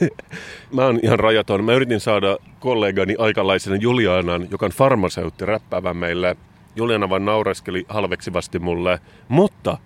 [0.74, 1.64] Mä oon ihan rajaton.
[1.64, 6.36] Mä yritin saada kollegani aikalaisena Julianan, joka on farmaseutti, räppäävän meille.
[6.76, 8.98] Juliana vaan naureskeli halveksivasti mulle.
[9.28, 9.78] Mutta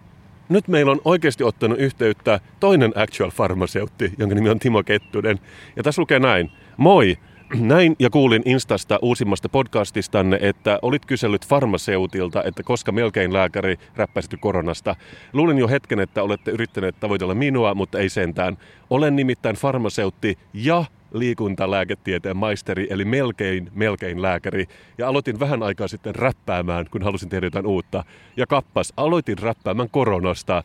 [0.49, 5.39] nyt meillä on oikeasti ottanut yhteyttä toinen actual farmaseutti, jonka nimi on Timo Kettunen.
[5.77, 6.51] Ja tässä lukee näin.
[6.77, 7.19] Moi!
[7.53, 14.37] Näin ja kuulin Instasta uusimmasta podcastistanne, että olit kysellyt farmaseutilta, että koska melkein lääkäri räppäsity
[14.37, 14.97] koronasta.
[15.33, 18.59] Luulin jo hetken, että olette yrittäneet tavoitella minua, mutta ei sentään.
[18.91, 24.67] Olen nimittäin farmaseutti ja liikuntalääketieteen maisteri, eli melkein, melkein lääkäri.
[24.99, 28.05] Ja aloitin vähän aikaa sitten räppäämään, kun halusin tehdä jotain uutta.
[28.37, 30.63] Ja kappas, aloitin räppäämään koronasta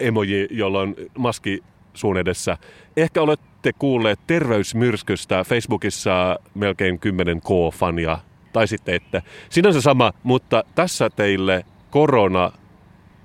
[0.00, 1.62] emoji, jolla on maski
[1.94, 2.58] suun edessä.
[2.96, 8.18] Ehkä olette kuulleet terveysmyrskystä Facebookissa melkein 10 K-fania,
[8.52, 9.22] tai sitten että.
[9.50, 12.52] Sinänsä sama, mutta tässä teille korona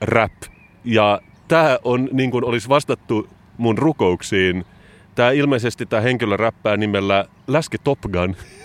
[0.02, 0.34] rap.
[0.84, 4.66] Ja tämä on niin kuin olisi vastattu mun rukouksiin.
[5.16, 8.36] Tämä ilmeisesti tämä henkilö räppää nimellä Läski Top Gun.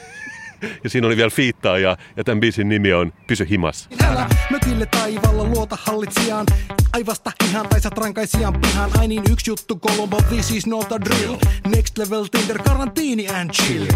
[0.85, 3.89] ja siinä oli vielä fiittaa ja, ja tämän biisin nimi on Pysy himas.
[4.05, 6.47] Älä mökille taivalla luota hallitsijaan,
[6.93, 8.91] aivasta ihan tai sat rankaisijan pihan.
[8.99, 11.37] Ai niin yksi juttu Colombo, this is not a drill.
[11.77, 13.87] Next level Tinder, karantiini and chill.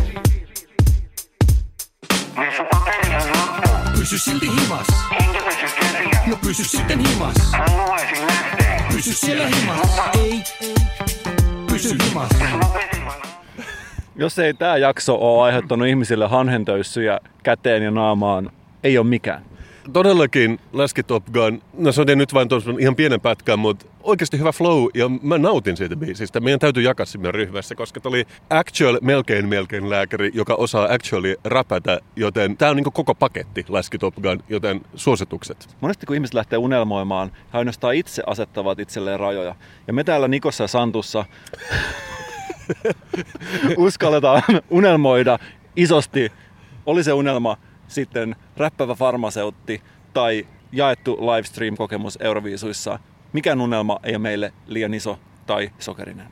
[3.98, 4.86] Pysy silti himas.
[6.26, 7.34] No pysy sitten himas.
[8.92, 10.00] Pysy siellä himas.
[10.18, 10.74] Ei, ei.
[11.66, 12.28] Pysy himas.
[14.18, 18.50] Jos ei tämä jakso ole aiheuttanut ihmisille hanhentöyssyjä käteen ja naamaan,
[18.84, 19.42] ei ole mikään.
[19.92, 22.48] Todellakin Läski Top Gun, no se on nyt vain
[22.78, 26.40] ihan pienen pätkän, mutta oikeasti hyvä flow ja mä nautin siitä biisistä.
[26.40, 31.34] Meidän täytyy jakaa siinä ryhmässä, koska tämä oli actual melkein melkein lääkäri, joka osaa actually
[31.44, 35.76] räpätä, joten tämä on niin koko paketti Läski Top Gun, joten suositukset.
[35.80, 39.54] Monesti kun ihmiset lähtee unelmoimaan, he ainoastaan itse asettavat itselleen rajoja.
[39.86, 41.24] Ja me täällä Nikossa ja Santussa
[43.76, 45.38] uskalletaan unelmoida
[45.76, 46.32] isosti.
[46.86, 47.56] Oli se unelma
[47.88, 52.98] sitten räppävä farmaseutti tai jaettu livestream-kokemus Euroviisuissa.
[53.32, 56.26] Mikään unelma ei ole meille liian iso tai sokerinen.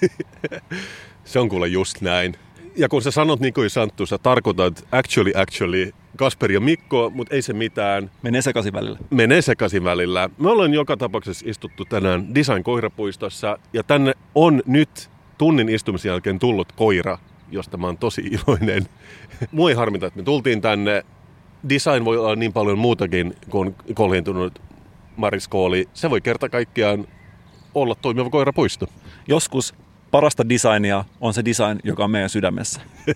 [1.24, 2.34] Se on kuule just näin.
[2.76, 7.34] Ja kun sä sanot niin kuin Santtu, sä tarkoitat actually, actually Kasper ja Mikko, mutta
[7.34, 8.10] ei se mitään.
[8.22, 8.98] Menee sekaisin välillä.
[9.10, 10.30] Menee sekaisin välillä.
[10.38, 16.38] Me ollaan joka tapauksessa istuttu tänään Design Koirapuistossa ja tänne on nyt tunnin istumisen jälkeen
[16.38, 17.18] tullut koira,
[17.50, 18.88] josta mä oon tosi iloinen.
[19.52, 21.04] Mua ei harmita, että me tultiin tänne.
[21.68, 24.62] Design voi olla niin paljon muutakin kuin kolhiintunut
[25.16, 25.88] mariskooli.
[25.94, 27.06] Se voi kerta kaikkiaan
[27.74, 28.86] olla toimiva koirapuisto.
[29.28, 29.74] Joskus
[30.10, 32.80] parasta designia on se design, joka on meidän sydämessä.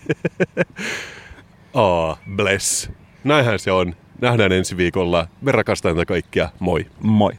[1.74, 2.90] Ah, bless.
[3.24, 3.94] Näinhän se on.
[4.20, 5.26] Nähdään ensi viikolla.
[5.40, 6.48] Me rakastamme kaikkia.
[6.58, 6.86] Moi.
[7.02, 7.32] Moi.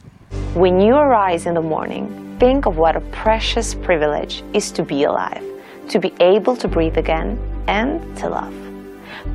[0.56, 5.04] When you arise in the morning, think of what a precious privilege is to be
[5.04, 5.42] alive,
[5.88, 8.54] to be able to breathe again, and to love.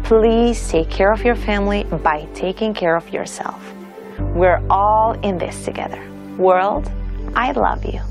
[0.03, 3.61] Please take care of your family by taking care of yourself.
[4.19, 6.01] We're all in this together.
[6.37, 6.91] World,
[7.35, 8.01] I love you.